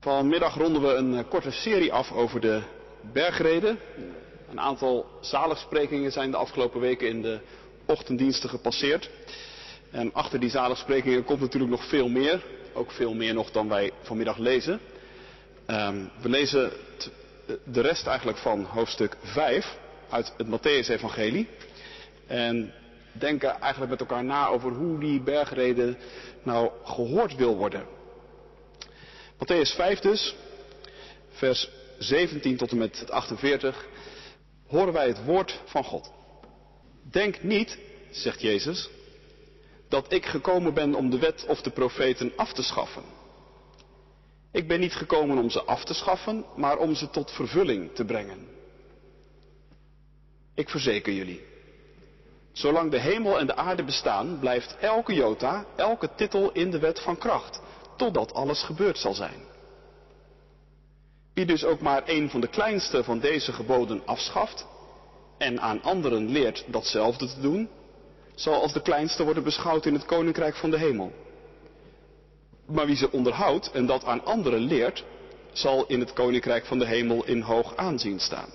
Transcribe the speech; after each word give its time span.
Vanmiddag 0.00 0.54
ronden 0.54 0.82
we 0.82 0.94
een 0.94 1.14
eh, 1.14 1.24
korte 1.28 1.50
serie 1.50 1.92
af 1.92 2.12
over 2.12 2.40
de 2.40 2.62
bergreden. 3.00 3.78
Een 4.50 4.60
aantal 4.60 5.06
zaligsprekingen 5.20 6.12
zijn 6.12 6.30
de 6.30 6.36
afgelopen 6.36 6.80
weken 6.80 7.08
in 7.08 7.22
de 7.22 7.40
ochtenddiensten 7.86 8.48
gepasseerd. 8.48 9.10
En 9.90 10.12
achter 10.14 10.40
die 10.40 10.50
zaligsprekingen 10.50 11.24
komt 11.24 11.40
natuurlijk 11.40 11.70
nog 11.70 11.84
veel 11.84 12.08
meer. 12.08 12.42
Ook 12.74 12.90
veel 12.90 13.14
meer 13.14 13.34
nog 13.34 13.50
dan 13.50 13.68
wij 13.68 13.90
vanmiddag 14.02 14.36
lezen. 14.36 14.80
Um, 15.66 16.10
we 16.20 16.28
lezen 16.28 16.72
de 17.64 17.80
rest 17.80 18.06
eigenlijk 18.06 18.38
van 18.38 18.64
hoofdstuk 18.64 19.16
5 19.22 19.78
uit 20.08 20.32
het 20.36 20.46
Matthäus-evangelie. 20.46 21.48
En 22.26 22.72
denken 23.12 23.60
eigenlijk 23.60 23.90
met 23.90 24.00
elkaar 24.00 24.24
na 24.24 24.48
over 24.48 24.72
hoe 24.72 24.98
die 24.98 25.20
bergreden 25.20 25.96
nou 26.42 26.70
gehoord 26.84 27.36
wil 27.36 27.56
worden. 27.56 27.97
Matthäus 29.38 29.74
5 29.74 30.00
dus, 30.00 30.36
vers 31.28 31.70
17 31.98 32.56
tot 32.56 32.70
en 32.70 32.78
met 32.78 33.10
48, 33.10 33.86
horen 34.66 34.92
wij 34.92 35.06
het 35.06 35.24
woord 35.24 35.60
van 35.64 35.84
God. 35.84 36.10
Denk 37.10 37.42
niet, 37.42 37.78
zegt 38.10 38.40
Jezus, 38.40 38.88
dat 39.88 40.12
ik 40.12 40.26
gekomen 40.26 40.74
ben 40.74 40.94
om 40.94 41.10
de 41.10 41.18
wet 41.18 41.44
of 41.48 41.62
de 41.62 41.70
profeten 41.70 42.32
af 42.36 42.52
te 42.52 42.62
schaffen. 42.62 43.02
Ik 44.52 44.68
ben 44.68 44.80
niet 44.80 44.94
gekomen 44.94 45.38
om 45.38 45.50
ze 45.50 45.62
af 45.62 45.84
te 45.84 45.94
schaffen, 45.94 46.44
maar 46.56 46.78
om 46.78 46.94
ze 46.94 47.10
tot 47.10 47.30
vervulling 47.30 47.94
te 47.94 48.04
brengen. 48.04 48.46
Ik 50.54 50.68
verzeker 50.68 51.12
jullie. 51.12 51.42
Zolang 52.52 52.90
de 52.90 52.98
hemel 52.98 53.38
en 53.38 53.46
de 53.46 53.56
aarde 53.56 53.84
bestaan, 53.84 54.38
blijft 54.38 54.76
elke 54.80 55.14
jota, 55.14 55.64
elke 55.76 56.14
titel 56.14 56.52
in 56.52 56.70
de 56.70 56.78
wet 56.78 57.00
van 57.00 57.18
kracht, 57.18 57.60
totdat 57.98 58.34
alles 58.34 58.62
gebeurd 58.62 58.98
zal 58.98 59.14
zijn. 59.14 59.40
Wie 61.34 61.46
dus 61.46 61.64
ook 61.64 61.80
maar 61.80 62.02
een 62.06 62.30
van 62.30 62.40
de 62.40 62.48
kleinste 62.48 63.04
van 63.04 63.18
deze 63.18 63.52
geboden 63.52 64.02
afschaft 64.04 64.66
en 65.38 65.60
aan 65.60 65.82
anderen 65.82 66.28
leert 66.28 66.64
datzelfde 66.66 67.26
te 67.26 67.40
doen, 67.40 67.68
zal 68.34 68.62
als 68.62 68.72
de 68.72 68.82
kleinste 68.82 69.24
worden 69.24 69.44
beschouwd 69.44 69.86
in 69.86 69.94
het 69.94 70.04
koninkrijk 70.04 70.56
van 70.56 70.70
de 70.70 70.78
hemel. 70.78 71.12
Maar 72.66 72.86
wie 72.86 72.96
ze 72.96 73.12
onderhoudt 73.12 73.70
en 73.70 73.86
dat 73.86 74.04
aan 74.04 74.24
anderen 74.24 74.60
leert, 74.60 75.04
zal 75.52 75.86
in 75.86 76.00
het 76.00 76.12
koninkrijk 76.12 76.66
van 76.66 76.78
de 76.78 76.86
hemel 76.86 77.24
in 77.24 77.40
hoog 77.40 77.76
aanzien 77.76 78.20
staan. 78.20 78.50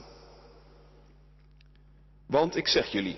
Want 2.27 2.55
ik 2.55 2.67
zeg 2.67 2.87
jullie, 2.87 3.17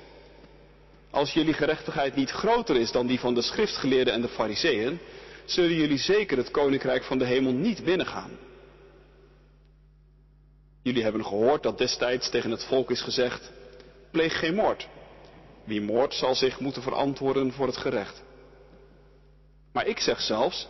als 1.10 1.34
jullie 1.34 1.54
gerechtigheid 1.54 2.16
niet 2.16 2.32
groter 2.32 2.76
is 2.76 2.92
dan 2.92 3.08
die 3.08 3.20
van 3.20 3.34
de 3.34 3.42
schriftgeleerden 3.42 4.14
en 4.14 4.22
de 4.22 4.28
fariseeën, 4.28 5.00
zullen 5.46 5.76
jullie 5.76 5.98
zeker 5.98 6.38
het 6.38 6.52
koninkrijk 6.52 7.04
van 7.04 7.18
de 7.18 7.26
hemel 7.26 7.52
niet 7.52 7.84
binnengaan. 7.84 8.32
Jullie 10.82 11.04
hebben 11.04 11.26
gehoord 11.26 11.64
dat 11.64 11.78
destijds 11.78 12.30
tegen 12.30 12.52
het 12.52 12.64
volk 12.64 12.92
is 12.92 13.02
gezegd, 13.02 13.52
pleeg 14.12 14.40
geen 14.40 14.56
moord. 14.56 14.88
Wie 15.64 15.82
moord 15.82 16.14
zal 16.14 16.36
zich 16.36 16.60
moeten 16.60 16.82
verantwoorden 16.82 17.52
voor 17.52 17.68
het 17.68 17.78
gerecht. 17.78 18.24
Maar 19.72 19.88
ik 19.88 20.00
zeg 20.00 20.22
zelfs, 20.22 20.68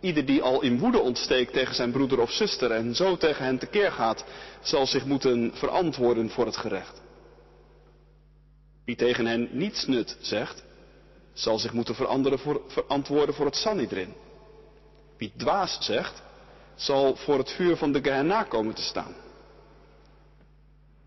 ieder 0.00 0.26
die 0.26 0.42
al 0.42 0.62
in 0.62 0.78
woede 0.78 1.00
ontsteekt 1.00 1.52
tegen 1.52 1.74
zijn 1.74 1.90
broeder 1.90 2.20
of 2.20 2.30
zuster 2.30 2.70
en 2.70 2.94
zo 2.94 3.16
tegen 3.16 3.44
hen 3.44 3.58
tekeer 3.58 3.92
gaat, 3.92 4.24
zal 4.60 4.86
zich 4.86 5.04
moeten 5.04 5.50
verantwoorden 5.54 6.30
voor 6.30 6.46
het 6.46 6.56
gerecht. 6.56 7.00
Wie 8.84 8.96
tegen 8.96 9.26
hen 9.26 9.48
niets 9.52 9.86
nut 9.86 10.16
zegt, 10.20 10.64
zal 11.38 11.58
zich 11.58 11.72
moeten 11.72 11.94
voor, 12.38 12.60
verantwoorden 12.66 13.34
voor 13.34 13.46
het 13.46 13.56
Sanhedrin. 13.56 14.14
Wie 15.16 15.32
dwaas 15.36 15.78
zegt, 15.80 16.22
zal 16.74 17.16
voor 17.16 17.38
het 17.38 17.50
vuur 17.50 17.76
van 17.76 17.92
de 17.92 18.02
Gehenna 18.02 18.42
komen 18.42 18.74
te 18.74 18.82
staan. 18.82 19.14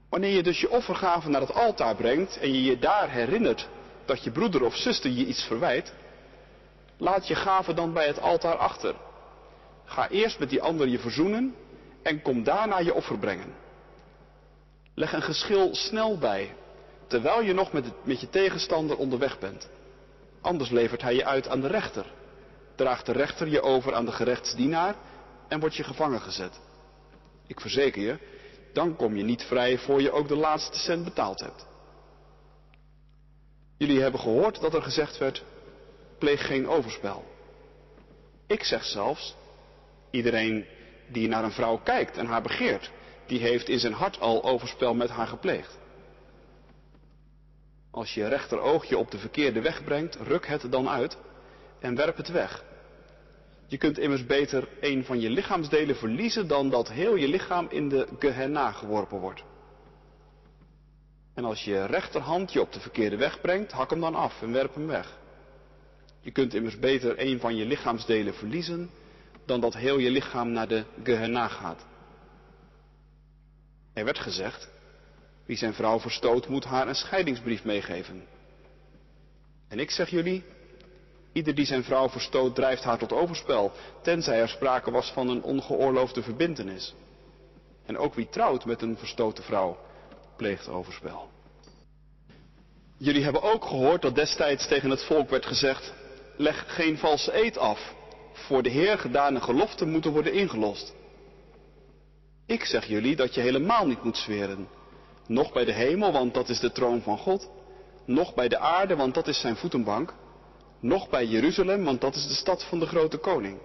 Wanneer 0.10 0.36
je 0.36 0.44
dus 0.44 0.60
je 0.60 0.70
offergave 0.70 1.30
naar 1.30 1.42
het 1.42 1.54
altaar 1.54 1.96
brengt 1.96 2.38
en 2.38 2.54
je 2.54 2.64
je 2.64 2.80
daar 2.80 3.10
herinnert 3.10 3.68
dat 4.06 4.24
je 4.24 4.32
broeder 4.32 4.64
of 4.64 4.76
zuster 4.76 5.12
je 5.12 5.26
iets 5.26 5.44
verwijt, 5.44 5.94
laat 6.98 7.28
je 7.28 7.36
gave 7.36 7.74
dan 7.74 7.94
bij 7.94 8.08
het 8.08 8.22
altaar 8.22 8.58
achter. 8.58 8.96
Ga 9.86 10.10
eerst 10.10 10.40
met 10.40 10.50
die 10.50 10.62
ander 10.62 10.88
je 10.88 11.00
verzoenen 11.00 11.56
en 12.02 12.22
kom 12.22 12.44
daarna 12.44 12.80
je 12.80 12.94
offer 12.94 13.18
brengen. 13.18 13.54
Leg 14.94 15.14
een 15.14 15.22
geschil 15.22 15.76
snel 15.76 16.18
bij, 16.18 16.56
terwijl 17.08 17.42
je 17.42 17.54
nog 17.54 17.72
met, 17.72 17.86
het, 17.86 17.94
met 18.04 18.20
je 18.20 18.30
tegenstander 18.30 18.98
onderweg 18.98 19.40
bent. 19.40 19.70
Anders 20.42 20.70
levert 20.70 21.02
hij 21.02 21.16
je 21.16 21.26
uit 21.26 21.48
aan 21.48 21.62
de 21.62 21.68
rechter. 21.68 22.06
Draagt 22.76 23.06
de 23.06 23.12
rechter 23.12 23.48
je 23.48 23.62
over 23.62 23.94
aan 23.94 24.06
de 24.06 24.12
gerechtsdienaar 24.12 24.96
en 25.48 25.60
wordt 25.60 25.76
je 25.76 25.84
gevangen 25.84 26.22
gezet. 26.22 26.60
Ik 27.48 27.60
verzeker 27.60 28.02
je, 28.02 28.18
dan 28.74 28.96
kom 28.96 29.16
je 29.16 29.24
niet 29.24 29.44
vrij 29.44 29.78
voor 29.78 30.02
je 30.02 30.12
ook 30.12 30.28
de 30.28 30.36
laatste 30.36 30.78
cent 30.78 31.04
betaald 31.04 31.40
hebt. 31.40 31.68
Jullie 33.78 34.02
hebben 34.02 34.20
gehoord 34.20 34.62
dat 34.62 34.74
er 34.74 34.82
gezegd 34.82 35.18
werd, 35.18 35.44
pleeg 36.18 36.48
geen 36.48 36.68
overspel. 36.68 37.24
Ik 38.48 38.64
zeg 38.64 38.86
zelfs, 38.86 39.36
iedereen 40.12 40.66
die 41.08 41.28
naar 41.28 41.44
een 41.44 41.52
vrouw 41.52 41.78
kijkt 41.78 42.18
en 42.18 42.26
haar 42.26 42.42
begeert, 42.42 42.92
die 43.26 43.40
heeft 43.40 43.70
in 43.70 43.80
zijn 43.80 43.94
hart 43.94 44.20
al 44.20 44.44
overspel 44.44 44.94
met 44.94 45.10
haar 45.10 45.28
gepleegd. 45.28 45.78
Als 47.92 48.14
je 48.14 48.28
rechteroog 48.28 48.86
je 48.86 48.98
op 48.98 49.12
de 49.12 49.18
verkeerde 49.18 49.62
weg 49.62 49.84
brengt, 49.84 50.16
ruk 50.16 50.48
het 50.48 50.72
dan 50.72 50.90
uit 50.90 51.18
en 51.80 51.96
werp 51.96 52.18
het 52.18 52.30
weg. 52.30 52.64
Je 53.66 53.78
kunt 53.78 53.98
immers 53.98 54.26
beter 54.26 54.68
een 54.80 55.06
van 55.06 55.20
je 55.20 55.30
lichaamsdelen 55.30 55.96
verliezen 55.96 56.48
dan 56.48 56.70
dat 56.70 56.90
heel 56.90 57.16
je 57.16 57.28
lichaam 57.28 57.68
in 57.70 57.90
de 57.90 58.08
Gehenna 58.20 58.72
geworpen 58.72 59.20
wordt. 59.20 59.44
En 61.34 61.46
als 61.46 61.64
je 61.64 61.86
rechterhand 61.86 62.54
je 62.54 62.62
op 62.62 62.72
de 62.72 62.80
verkeerde 62.80 63.18
weg 63.18 63.42
brengt, 63.42 63.72
hak 63.72 63.90
hem 63.90 64.00
dan 64.00 64.16
af 64.16 64.42
en 64.42 64.52
werp 64.52 64.74
hem 64.74 64.88
weg. 64.88 65.18
Je 66.20 66.32
kunt 66.32 66.54
immers 66.54 66.80
beter 66.80 67.20
een 67.20 67.40
van 67.40 67.56
je 67.56 67.66
lichaamsdelen 67.66 68.34
verliezen 68.34 68.90
dan 69.46 69.60
dat 69.60 69.74
heel 69.74 69.98
je 69.98 70.10
lichaam 70.10 70.52
naar 70.52 70.68
de 70.68 70.84
Gehenna 71.04 71.48
gaat. 71.48 71.86
Er 73.94 74.06
werd 74.06 74.20
gezegd, 74.20 74.70
wie 75.50 75.58
zijn 75.58 75.74
vrouw 75.74 76.00
verstoot 76.00 76.48
moet 76.48 76.64
haar 76.64 76.88
een 76.88 76.96
scheidingsbrief 76.96 77.64
meegeven. 77.64 78.24
En 79.68 79.80
ik 79.80 79.92
zeg 79.92 80.10
jullie, 80.10 80.44
Ieder 81.34 81.56
die 81.56 81.66
zijn 81.66 81.84
vrouw 81.84 82.10
verstoot 82.10 82.56
drijft 82.56 82.84
haar 82.84 82.98
tot 82.98 83.14
overspel, 83.14 83.72
tenzij 84.02 84.40
er 84.40 84.50
sprake 84.50 84.92
was 84.92 85.12
van 85.12 85.30
een 85.30 85.44
ongeoorloofde 85.44 86.24
verbintenis. 86.24 86.94
En 87.86 87.98
ook 87.98 88.14
wie 88.14 88.30
trouwt 88.30 88.66
met 88.66 88.82
een 88.82 88.98
verstoten 88.98 89.44
vrouw, 89.44 89.78
pleegt 90.38 90.68
overspel. 90.68 91.30
Jullie 92.98 93.24
hebben 93.24 93.42
ook 93.42 93.66
gehoord 93.66 94.02
dat 94.02 94.16
destijds 94.16 94.68
tegen 94.68 94.90
het 94.90 95.04
volk 95.04 95.30
werd 95.30 95.46
gezegd, 95.46 95.94
leg 96.38 96.76
geen 96.76 96.98
valse 96.98 97.44
eed 97.44 97.58
af, 97.58 97.94
voor 98.34 98.64
de 98.64 98.70
Heer 98.70 98.98
gedane 98.98 99.42
geloften 99.42 99.90
moeten 99.90 100.12
worden 100.12 100.34
ingelost. 100.34 100.94
Ik 102.46 102.66
zeg 102.66 102.86
jullie 102.86 103.16
dat 103.16 103.34
je 103.34 103.42
helemaal 103.42 103.88
niet 103.88 104.04
moet 104.04 104.18
zweren, 104.18 104.68
nog 105.30 105.54
bij 105.54 105.66
de 105.66 105.74
hemel, 105.74 106.12
want 106.12 106.34
dat 106.34 106.50
is 106.50 106.60
de 106.60 106.72
troon 106.72 107.02
van 107.02 107.18
God, 107.18 107.50
nog 108.06 108.34
bij 108.34 108.48
de 108.48 108.58
aarde, 108.58 108.96
want 108.96 109.14
dat 109.14 109.28
is 109.28 109.40
zijn 109.40 109.56
voetenbank, 109.56 110.14
nog 110.80 111.10
bij 111.10 111.26
Jeruzalem, 111.26 111.84
want 111.84 112.02
dat 112.02 112.16
is 112.16 112.28
de 112.28 112.34
stad 112.34 112.64
van 112.64 112.80
de 112.80 112.86
grote 112.86 113.18
koning. 113.18 113.58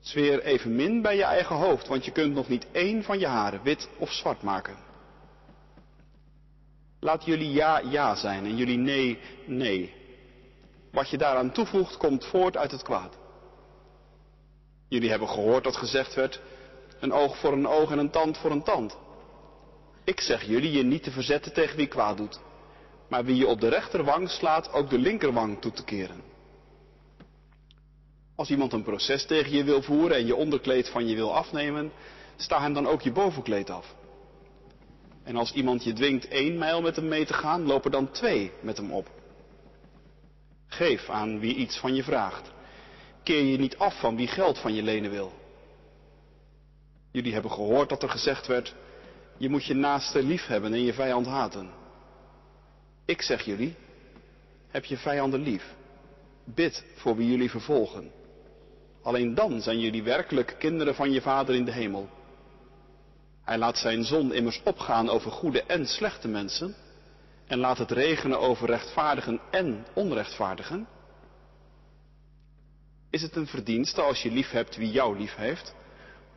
Zweer 0.00 0.42
evenmin 0.42 1.02
bij 1.02 1.16
je 1.16 1.22
eigen 1.22 1.56
hoofd, 1.56 1.88
want 1.88 2.04
je 2.04 2.10
kunt 2.10 2.34
nog 2.34 2.48
niet 2.48 2.66
één 2.72 3.02
van 3.02 3.18
je 3.18 3.26
haren 3.26 3.62
wit 3.62 3.88
of 3.98 4.12
zwart 4.12 4.42
maken. 4.42 4.76
Laat 7.00 7.24
jullie 7.24 7.52
ja 7.52 7.78
ja 7.78 8.14
zijn 8.14 8.44
en 8.44 8.56
jullie 8.56 8.78
nee 8.78 9.18
nee. 9.46 9.94
Wat 10.92 11.10
je 11.10 11.18
daaraan 11.18 11.52
toevoegt 11.52 11.96
komt 11.96 12.24
voort 12.24 12.56
uit 12.56 12.70
het 12.70 12.82
kwaad. 12.82 13.16
Jullie 14.88 15.10
hebben 15.10 15.28
gehoord 15.28 15.64
dat 15.64 15.76
gezegd 15.76 16.14
werd, 16.14 16.40
een 17.00 17.12
oog 17.12 17.38
voor 17.38 17.52
een 17.52 17.66
oog 17.66 17.90
en 17.90 17.98
een 17.98 18.10
tand 18.10 18.38
voor 18.38 18.50
een 18.50 18.62
tand. 18.62 18.96
Ik 20.04 20.20
zeg 20.20 20.42
jullie 20.42 20.72
je 20.72 20.82
niet 20.82 21.02
te 21.02 21.10
verzetten 21.10 21.52
tegen 21.52 21.76
wie 21.76 21.86
kwaad 21.86 22.16
doet 22.16 22.40
maar 23.08 23.24
wie 23.24 23.36
je 23.36 23.46
op 23.46 23.60
de 23.60 23.68
rechterwang 23.68 24.30
slaat, 24.30 24.72
ook 24.72 24.90
de 24.90 24.98
linkerwang 24.98 25.60
toe 25.60 25.72
te 25.72 25.84
keren. 25.84 26.22
Als 28.36 28.50
iemand 28.50 28.72
een 28.72 28.82
proces 28.82 29.26
tegen 29.26 29.52
je 29.52 29.64
wil 29.64 29.82
voeren 29.82 30.16
en 30.16 30.26
je 30.26 30.34
onderkleed 30.34 30.88
van 30.88 31.06
je 31.06 31.14
wil 31.14 31.34
afnemen, 31.34 31.92
sta 32.36 32.60
hem 32.60 32.72
dan 32.72 32.86
ook 32.86 33.02
je 33.02 33.12
bovenkleed 33.12 33.70
af. 33.70 33.94
En 35.22 35.36
als 35.36 35.52
iemand 35.52 35.84
je 35.84 35.92
dwingt 35.92 36.28
één 36.28 36.58
mijl 36.58 36.82
met 36.82 36.96
hem 36.96 37.08
mee 37.08 37.26
te 37.26 37.32
gaan, 37.32 37.66
loop 37.66 37.84
er 37.84 37.90
dan 37.90 38.10
twee 38.10 38.52
met 38.60 38.76
hem 38.76 38.92
op. 38.92 39.10
Geef 40.66 41.08
aan 41.08 41.38
wie 41.38 41.54
iets 41.54 41.78
van 41.78 41.94
je 41.94 42.02
vraagt. 42.02 42.52
Keer 43.22 43.42
je 43.42 43.58
niet 43.58 43.78
af 43.78 44.00
van 44.00 44.16
wie 44.16 44.28
geld 44.28 44.58
van 44.58 44.74
je 44.74 44.82
lenen 44.82 45.10
wil. 45.10 45.32
Jullie 47.12 47.32
hebben 47.32 47.50
gehoord 47.50 47.88
dat 47.88 48.02
er 48.02 48.08
gezegd 48.08 48.46
werd, 48.46 48.74
je 49.36 49.48
moet 49.48 49.64
je 49.64 49.74
naaste 49.74 50.22
lief 50.22 50.46
hebben 50.46 50.72
en 50.72 50.82
je 50.82 50.92
vijand 50.92 51.26
haten. 51.26 51.70
Ik 53.04 53.22
zeg 53.22 53.42
jullie, 53.44 53.74
heb 54.68 54.84
je 54.84 54.96
vijanden 54.96 55.40
lief. 55.40 55.74
Bid 56.44 56.84
voor 56.94 57.16
wie 57.16 57.30
jullie 57.30 57.50
vervolgen. 57.50 58.10
Alleen 59.02 59.34
dan 59.34 59.60
zijn 59.60 59.80
jullie 59.80 60.02
werkelijk 60.02 60.56
kinderen 60.58 60.94
van 60.94 61.12
je 61.12 61.20
Vader 61.20 61.54
in 61.54 61.64
de 61.64 61.72
hemel. 61.72 62.08
Hij 63.42 63.58
laat 63.58 63.78
zijn 63.78 64.04
zon 64.04 64.32
immers 64.32 64.60
opgaan 64.64 65.08
over 65.08 65.30
goede 65.30 65.62
en 65.62 65.86
slechte 65.86 66.28
mensen 66.28 66.74
en 67.46 67.58
laat 67.58 67.78
het 67.78 67.90
regenen 67.90 68.40
over 68.40 68.66
rechtvaardigen 68.66 69.40
en 69.50 69.86
onrechtvaardigen. 69.94 70.86
Is 73.10 73.22
het 73.22 73.36
een 73.36 73.46
verdienste 73.46 74.00
als 74.00 74.22
je 74.22 74.30
lief 74.30 74.50
hebt 74.50 74.76
wie 74.76 74.90
jou 74.90 75.18
lief 75.18 75.34
heeft? 75.34 75.74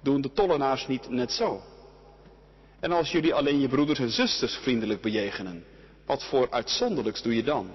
Doen 0.01 0.21
de 0.21 0.31
tollenaars 0.31 0.87
niet 0.87 1.09
net 1.09 1.31
zo? 1.31 1.61
En 2.79 2.91
als 2.91 3.11
jullie 3.11 3.33
alleen 3.33 3.59
je 3.59 3.67
broeders 3.67 3.99
en 3.99 4.09
zusters 4.09 4.55
vriendelijk 4.55 5.01
bejegenen, 5.01 5.65
wat 6.05 6.23
voor 6.23 6.51
uitzonderlijks 6.51 7.21
doe 7.21 7.35
je 7.35 7.43
dan? 7.43 7.71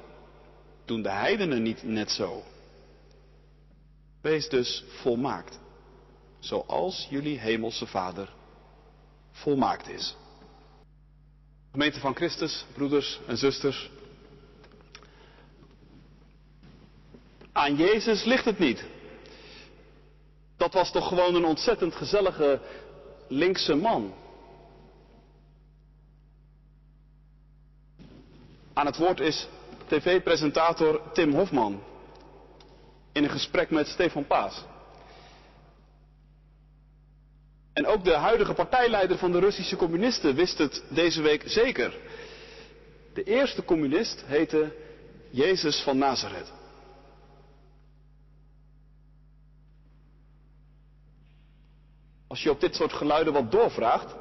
Doen 0.84 1.02
de 1.02 1.10
heidenen 1.10 1.62
niet 1.62 1.82
net 1.82 2.10
zo? 2.10 2.42
Wees 4.20 4.48
dus 4.48 4.84
volmaakt, 4.88 5.58
zoals 6.38 7.06
jullie 7.10 7.38
hemelse 7.38 7.86
Vader 7.86 8.32
volmaakt 9.30 9.88
is. 9.88 10.16
Gemeente 11.70 12.00
van 12.00 12.14
Christus, 12.14 12.64
broeders 12.74 13.20
en 13.26 13.36
zusters. 13.36 13.90
Aan 17.52 17.76
Jezus 17.76 18.24
ligt 18.24 18.44
het 18.44 18.58
niet. 18.58 18.84
Dat 20.56 20.72
was 20.72 20.92
toch 20.92 21.08
gewoon 21.08 21.34
een 21.34 21.44
ontzettend 21.44 21.94
gezellige 21.94 22.60
linkse 23.28 23.74
man. 23.74 24.14
Aan 28.82 28.88
het 28.88 28.98
woord 28.98 29.20
is 29.20 29.48
tv-presentator 29.86 31.00
Tim 31.12 31.34
Hofman 31.34 31.82
in 33.12 33.24
een 33.24 33.30
gesprek 33.30 33.70
met 33.70 33.86
Stefan 33.86 34.26
Paas. 34.26 34.64
En 37.72 37.86
ook 37.86 38.04
de 38.04 38.14
huidige 38.14 38.52
partijleider 38.52 39.18
van 39.18 39.32
de 39.32 39.38
Russische 39.38 39.76
communisten 39.76 40.34
wist 40.34 40.58
het 40.58 40.84
deze 40.88 41.22
week 41.22 41.42
zeker. 41.46 41.98
De 43.14 43.22
eerste 43.22 43.64
communist 43.64 44.24
heette 44.26 44.76
Jezus 45.30 45.80
van 45.80 45.98
Nazareth. 45.98 46.52
Als 52.26 52.42
je 52.42 52.50
op 52.50 52.60
dit 52.60 52.74
soort 52.74 52.92
geluiden 52.92 53.32
wat 53.32 53.50
doorvraagt, 53.50 54.14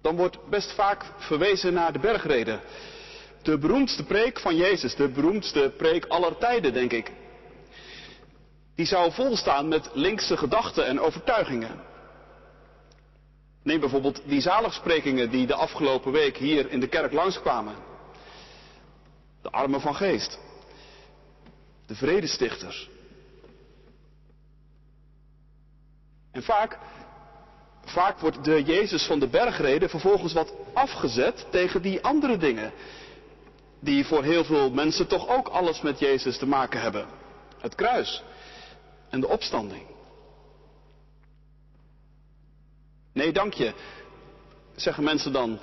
dan 0.00 0.16
wordt 0.16 0.48
best 0.48 0.72
vaak 0.72 1.04
verwezen 1.16 1.72
naar 1.72 1.92
de 1.92 1.98
bergreden. 1.98 2.60
De 3.42 3.58
beroemdste 3.58 4.04
preek 4.04 4.40
van 4.40 4.56
Jezus, 4.56 4.94
de 4.94 5.08
beroemdste 5.08 5.72
preek 5.76 6.04
aller 6.06 6.38
tijden, 6.38 6.72
denk 6.72 6.92
ik. 6.92 7.12
Die 8.74 8.86
zou 8.86 9.12
volstaan 9.12 9.68
met 9.68 9.90
linkse 9.92 10.36
gedachten 10.36 10.86
en 10.86 11.00
overtuigingen. 11.00 11.80
Neem 13.62 13.80
bijvoorbeeld 13.80 14.22
die 14.24 14.40
zaligsprekingen 14.40 15.30
die 15.30 15.46
de 15.46 15.54
afgelopen 15.54 16.12
week 16.12 16.36
hier 16.36 16.70
in 16.70 16.80
de 16.80 16.88
kerk 16.88 17.12
langskwamen. 17.12 17.74
De 19.42 19.50
armen 19.50 19.80
van 19.80 19.94
geest. 19.94 20.38
De 21.86 21.94
vredestichters. 21.94 22.88
En 26.32 26.42
vaak, 26.42 26.78
vaak 27.84 28.18
wordt 28.18 28.44
de 28.44 28.62
Jezus 28.62 29.06
van 29.06 29.18
de 29.18 29.28
bergreden 29.28 29.90
vervolgens 29.90 30.32
wat 30.32 30.52
afgezet 30.74 31.46
tegen 31.50 31.82
die 31.82 32.02
andere 32.02 32.36
dingen. 32.36 32.72
Die 33.80 34.06
voor 34.06 34.22
heel 34.22 34.44
veel 34.44 34.70
mensen 34.70 35.06
toch 35.06 35.28
ook 35.28 35.48
alles 35.48 35.80
met 35.80 35.98
Jezus 35.98 36.38
te 36.38 36.46
maken 36.46 36.80
hebben. 36.80 37.06
Het 37.60 37.74
kruis 37.74 38.22
en 39.10 39.20
de 39.20 39.28
opstanding. 39.28 39.86
Nee, 43.12 43.32
dank 43.32 43.52
je, 43.54 43.74
zeggen 44.76 45.04
mensen 45.04 45.32
dan. 45.32 45.58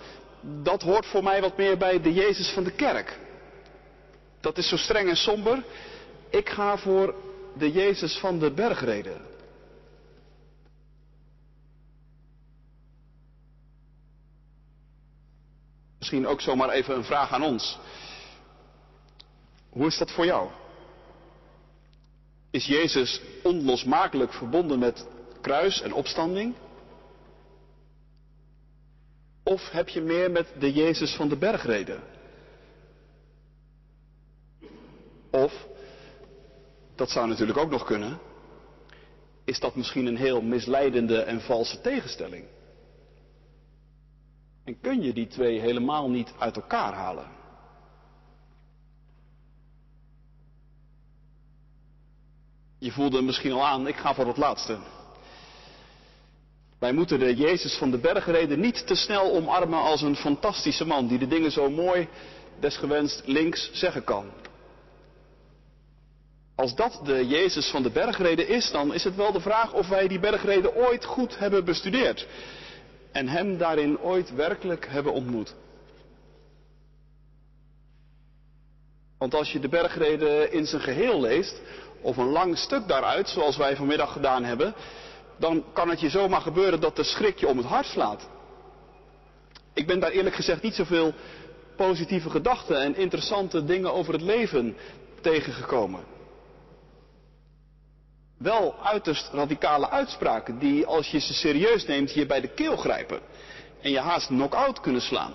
Dat 0.63 0.81
hoort 0.81 1.05
voor 1.05 1.23
mij 1.23 1.41
wat 1.41 1.57
meer 1.57 1.77
bij 1.77 2.01
de 2.01 2.13
Jezus 2.13 2.49
van 2.49 2.63
de 2.63 2.71
kerk. 2.71 3.19
Dat 4.39 4.57
is 4.57 4.69
zo 4.69 4.77
streng 4.77 5.09
en 5.09 5.15
somber. 5.15 5.63
Ik 6.29 6.49
ga 6.49 6.77
voor 6.77 7.15
de 7.57 7.71
Jezus 7.71 8.17
van 8.17 8.39
de 8.39 8.51
bergreden. 8.51 9.21
Misschien 15.97 16.27
ook 16.27 16.41
zomaar 16.41 16.69
even 16.69 16.95
een 16.95 17.03
vraag 17.03 17.31
aan 17.31 17.43
ons. 17.43 17.79
Hoe 19.77 19.85
is 19.85 19.97
dat 19.97 20.11
voor 20.11 20.25
jou? 20.25 20.49
Is 22.51 22.65
Jezus 22.65 23.21
onlosmakelijk 23.43 24.33
verbonden 24.33 24.79
met 24.79 25.07
kruis 25.41 25.81
en 25.81 25.93
opstanding? 25.93 26.55
Of 29.43 29.69
heb 29.69 29.89
je 29.89 30.01
meer 30.01 30.31
met 30.31 30.47
de 30.59 30.73
Jezus 30.73 31.15
van 31.15 31.29
de 31.29 31.35
bergreden? 31.35 32.03
Of, 35.29 35.67
dat 36.95 37.09
zou 37.09 37.27
natuurlijk 37.27 37.57
ook 37.57 37.71
nog 37.71 37.85
kunnen, 37.85 38.19
is 39.43 39.59
dat 39.59 39.75
misschien 39.75 40.05
een 40.05 40.17
heel 40.17 40.41
misleidende 40.41 41.21
en 41.21 41.41
valse 41.41 41.81
tegenstelling? 41.81 42.45
En 44.63 44.79
kun 44.79 45.01
je 45.01 45.13
die 45.13 45.27
twee 45.27 45.59
helemaal 45.59 46.09
niet 46.09 46.33
uit 46.37 46.55
elkaar 46.55 46.93
halen? 46.93 47.36
Je 52.79 52.91
voelde 52.91 53.21
misschien 53.21 53.51
al 53.51 53.65
aan, 53.65 53.87
ik 53.87 53.95
ga 53.95 54.13
voor 54.13 54.27
het 54.27 54.37
laatste. 54.37 54.77
Wij 56.79 56.93
moeten 56.93 57.19
de 57.19 57.35
Jezus 57.35 57.75
van 57.77 57.91
de 57.91 57.97
bergreden 57.97 58.59
niet 58.59 58.87
te 58.87 58.95
snel 58.95 59.31
omarmen 59.31 59.79
als 59.79 60.01
een 60.01 60.15
fantastische 60.15 60.85
man 60.85 61.07
die 61.07 61.17
de 61.17 61.27
dingen 61.27 61.51
zo 61.51 61.69
mooi, 61.69 62.07
desgewenst 62.59 63.21
links 63.25 63.69
zeggen 63.73 64.03
kan. 64.03 64.31
Als 66.55 66.75
dat 66.75 66.99
de 67.03 67.27
Jezus 67.27 67.69
van 67.69 67.83
de 67.83 67.89
bergreden 67.89 68.47
is, 68.47 68.71
dan 68.71 68.93
is 68.93 69.03
het 69.03 69.15
wel 69.15 69.31
de 69.31 69.39
vraag 69.39 69.73
of 69.73 69.87
wij 69.87 70.07
die 70.07 70.19
bergreden 70.19 70.75
ooit 70.75 71.05
goed 71.05 71.37
hebben 71.37 71.65
bestudeerd 71.65 72.27
en 73.11 73.27
hem 73.27 73.57
daarin 73.57 73.99
ooit 73.99 74.35
werkelijk 74.35 74.87
hebben 74.89 75.13
ontmoet. 75.13 75.55
Want 79.17 79.33
als 79.33 79.51
je 79.51 79.59
de 79.59 79.69
bergreden 79.69 80.51
in 80.51 80.65
zijn 80.65 80.81
geheel 80.81 81.21
leest, 81.21 81.61
of 82.01 82.17
een 82.17 82.31
lang 82.31 82.57
stuk 82.57 82.87
daaruit, 82.87 83.29
zoals 83.29 83.57
wij 83.57 83.75
vanmiddag 83.75 84.11
gedaan 84.11 84.43
hebben, 84.43 84.75
dan 85.37 85.63
kan 85.73 85.89
het 85.89 85.99
je 85.99 86.09
zomaar 86.09 86.41
gebeuren 86.41 86.79
dat 86.79 86.95
de 86.95 87.03
schrik 87.03 87.39
je 87.39 87.47
om 87.47 87.57
het 87.57 87.65
hart 87.65 87.85
slaat. 87.85 88.29
Ik 89.73 89.87
ben 89.87 89.99
daar 89.99 90.11
eerlijk 90.11 90.35
gezegd 90.35 90.61
niet 90.61 90.75
zoveel 90.75 91.13
positieve 91.75 92.29
gedachten 92.29 92.81
en 92.81 92.95
interessante 92.95 93.63
dingen 93.63 93.93
over 93.93 94.13
het 94.13 94.21
leven 94.21 94.77
tegengekomen. 95.21 96.03
Wel 98.37 98.75
uiterst 98.83 99.29
radicale 99.33 99.89
uitspraken 99.89 100.59
die, 100.59 100.85
als 100.85 101.11
je 101.11 101.19
ze 101.19 101.33
serieus 101.33 101.85
neemt, 101.85 102.13
je 102.13 102.25
bij 102.25 102.41
de 102.41 102.47
keel 102.47 102.77
grijpen 102.77 103.19
en 103.81 103.91
je 103.91 103.99
haast 103.99 104.27
knock-out 104.27 104.79
kunnen 104.79 105.01
slaan. 105.01 105.33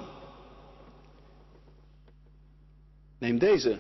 Neem 3.19 3.39
deze. 3.39 3.79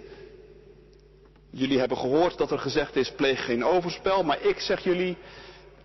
Jullie 1.55 1.79
hebben 1.79 1.97
gehoord 1.97 2.39
dat 2.39 2.51
er 2.51 2.59
gezegd 2.59 2.97
is: 2.97 3.13
pleeg 3.13 3.45
geen 3.45 3.65
overspel, 3.65 4.23
maar 4.23 4.41
ik 4.41 4.61
zeg 4.61 4.85
jullie: 4.85 5.17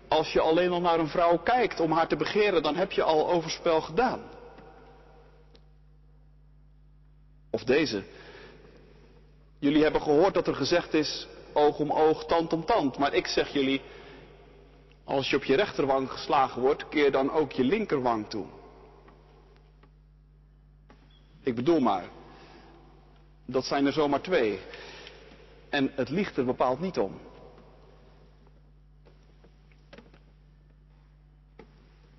als 0.08 0.32
je 0.32 0.40
alleen 0.40 0.70
al 0.70 0.80
naar 0.80 0.98
een 0.98 1.08
vrouw 1.08 1.38
kijkt 1.38 1.80
om 1.80 1.92
haar 1.92 2.08
te 2.08 2.16
begeren, 2.16 2.62
dan 2.62 2.76
heb 2.76 2.92
je 2.92 3.02
al 3.02 3.28
overspel 3.28 3.80
gedaan. 3.80 4.20
Of 7.50 7.64
deze. 7.64 8.02
Jullie 9.58 9.82
hebben 9.82 10.02
gehoord 10.02 10.34
dat 10.34 10.46
er 10.46 10.54
gezegd 10.54 10.94
is 10.94 11.26
oog 11.52 11.78
om 11.78 11.92
oog, 11.92 12.24
tand 12.24 12.52
om 12.52 12.64
tand. 12.64 12.98
Maar 12.98 13.14
ik 13.14 13.26
zeg 13.26 13.48
jullie, 13.52 13.80
als 15.04 15.30
je 15.30 15.36
op 15.36 15.44
je 15.44 15.56
rechterwang 15.56 16.10
geslagen 16.10 16.62
wordt, 16.62 16.88
keer 16.88 17.12
dan 17.12 17.30
ook 17.30 17.52
je 17.52 17.64
linkerwang 17.64 18.28
toe. 18.28 18.46
Ik 21.42 21.54
bedoel 21.54 21.80
maar, 21.80 22.04
dat 23.46 23.64
zijn 23.64 23.86
er 23.86 23.92
zomaar 23.92 24.20
twee. 24.20 24.60
En 25.70 25.90
het 25.94 26.08
ligt 26.08 26.36
er 26.36 26.44
bepaald 26.44 26.80
niet 26.80 26.98
om. 26.98 27.20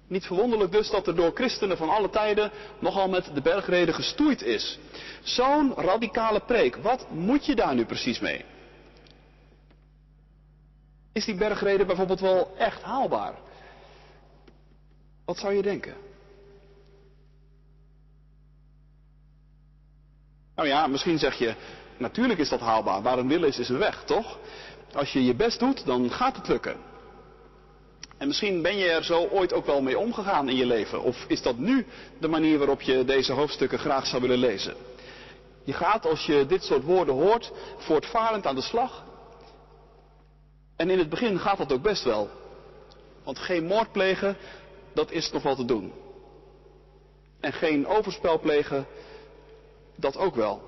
Niet 0.08 0.26
verwonderlijk 0.26 0.72
dus 0.72 0.90
dat 0.90 1.08
er 1.08 1.16
door 1.16 1.32
christenen 1.34 1.78
van 1.78 1.90
alle 1.90 2.10
tijden 2.10 2.52
nogal 2.80 3.10
met 3.10 3.32
de 3.34 3.42
bergreden 3.42 3.94
gestoeid 3.94 4.42
is. 4.42 4.80
Zo'n 5.22 5.74
radicale 5.76 6.40
preek, 6.40 6.76
wat 6.76 7.10
moet 7.10 7.46
je 7.46 7.56
daar 7.56 7.76
nu 7.76 7.86
precies 7.86 8.20
mee? 8.20 8.46
Is 11.14 11.26
die 11.26 11.36
bergreden 11.36 11.88
bijvoorbeeld 11.88 12.20
wel 12.20 12.58
echt 12.58 12.82
haalbaar? 12.82 13.34
Wat 15.26 15.38
zou 15.38 15.54
je 15.54 15.62
denken? 15.62 15.96
Nou 20.56 20.68
ja, 20.68 20.88
misschien 20.88 21.20
zeg 21.20 21.36
je, 21.36 21.56
natuurlijk 22.00 22.40
is 22.40 22.50
dat 22.50 22.60
haalbaar. 22.60 23.02
Waar 23.02 23.18
een 23.18 23.28
wil 23.28 23.44
is, 23.44 23.60
is 23.60 23.70
een 23.70 23.78
weg, 23.78 24.04
toch? 24.04 24.38
Als 24.94 25.14
je 25.14 25.26
je 25.26 25.36
best 25.36 25.60
doet, 25.60 25.86
dan 25.86 26.12
gaat 26.12 26.36
het 26.36 26.48
lukken. 26.48 26.76
En 28.18 28.28
misschien 28.28 28.62
ben 28.62 28.78
je 28.78 28.90
er 28.90 29.04
zo 29.04 29.28
ooit 29.28 29.54
ook 29.54 29.66
wel 29.66 29.82
mee 29.82 29.98
omgegaan 29.98 30.50
in 30.50 30.56
je 30.56 30.66
leven. 30.66 31.02
Of 31.02 31.26
is 31.28 31.42
dat 31.42 31.58
nu 31.58 31.86
de 32.20 32.28
manier 32.28 32.58
waarop 32.58 32.82
je 32.82 33.06
deze 33.06 33.34
hoofdstukken 33.34 33.80
graag 33.80 34.06
zou 34.06 34.22
willen 34.22 34.38
lezen? 34.38 34.74
Je 35.64 35.74
gaat 35.74 36.06
als 36.06 36.26
je 36.26 36.46
dit 36.46 36.64
soort 36.64 36.84
woorden 36.84 37.16
hoort 37.16 37.52
voortvarend 37.78 38.46
aan 38.46 38.56
de 38.56 38.62
slag. 38.62 39.04
En 40.76 40.90
in 40.90 41.00
het 41.00 41.10
begin 41.10 41.40
gaat 41.40 41.58
dat 41.58 41.72
ook 41.72 41.82
best 41.82 42.04
wel. 42.04 42.30
Want 43.24 43.40
geen 43.40 43.66
moord 43.66 43.92
plegen, 43.92 44.38
dat 44.94 45.12
is 45.12 45.32
nog 45.32 45.44
wel 45.44 45.56
te 45.56 45.66
doen. 45.66 45.94
En 47.40 47.54
geen 47.54 47.88
overspel 47.88 48.40
plegen, 48.40 48.86
dat 49.96 50.18
ook 50.18 50.36
wel. 50.36 50.62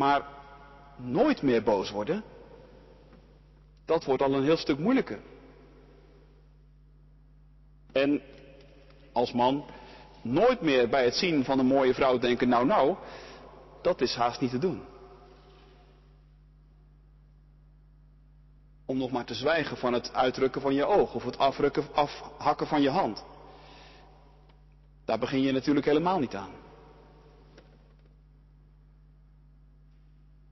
Maar 0.00 0.26
nooit 0.96 1.42
meer 1.42 1.62
boos 1.62 1.90
worden, 1.90 2.24
dat 3.84 4.04
wordt 4.04 4.22
al 4.22 4.34
een 4.34 4.42
heel 4.44 4.56
stuk 4.56 4.78
moeilijker. 4.78 5.18
En 7.92 8.22
als 9.12 9.32
man 9.32 9.64
nooit 10.22 10.60
meer 10.60 10.88
bij 10.88 11.04
het 11.04 11.14
zien 11.14 11.44
van 11.44 11.58
een 11.58 11.66
mooie 11.66 11.94
vrouw 11.94 12.18
denken, 12.18 12.48
nou 12.48 12.66
nou, 12.66 12.96
dat 13.82 14.00
is 14.00 14.14
haast 14.14 14.40
niet 14.40 14.50
te 14.50 14.58
doen. 14.58 14.82
Om 18.84 18.98
nog 18.98 19.10
maar 19.10 19.24
te 19.24 19.34
zwijgen 19.34 19.76
van 19.76 19.92
het 19.92 20.14
uitdrukken 20.14 20.60
van 20.60 20.74
je 20.74 20.84
oog 20.84 21.14
of 21.14 21.24
het 21.24 21.38
afrukken, 21.38 21.84
afhakken 21.94 22.66
van 22.66 22.82
je 22.82 22.90
hand. 22.90 23.24
Daar 25.04 25.18
begin 25.18 25.40
je 25.40 25.52
natuurlijk 25.52 25.86
helemaal 25.86 26.18
niet 26.18 26.34
aan. 26.34 26.59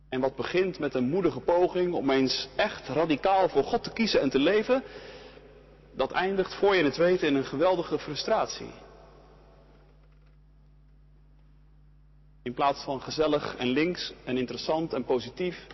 En 0.08 0.20
wat 0.20 0.36
begint 0.36 0.78
met 0.78 0.94
een 0.94 1.08
moedige 1.08 1.40
poging 1.40 1.94
om 1.94 2.10
eens 2.10 2.48
echt 2.56 2.88
radicaal 2.88 3.48
voor 3.48 3.64
God 3.64 3.82
te 3.82 3.92
kiezen 3.92 4.20
en 4.20 4.30
te 4.30 4.38
leven, 4.38 4.82
dat 5.94 6.12
eindigt 6.12 6.54
voor 6.54 6.76
je 6.76 6.84
het 6.84 6.96
weet 6.96 7.22
in 7.22 7.34
een 7.34 7.44
geweldige 7.44 7.98
frustratie. 7.98 8.70
In 12.42 12.54
plaats 12.54 12.82
van 12.82 13.00
gezellig 13.00 13.56
en 13.56 13.66
links 13.66 14.12
en 14.24 14.36
interessant 14.36 14.92
en 14.92 15.04
positief, 15.04 15.66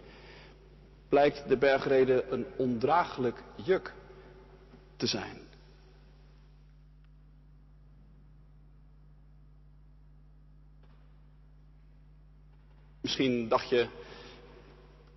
blijkt 1.09 1.49
de 1.49 1.57
bergrede 1.57 2.25
een 2.31 2.47
ondraaglijk 2.57 3.43
juk 3.55 3.93
te 4.97 5.07
zijn. 5.07 5.43
Misschien 13.01 13.49
dacht 13.49 13.69
je, 13.69 13.89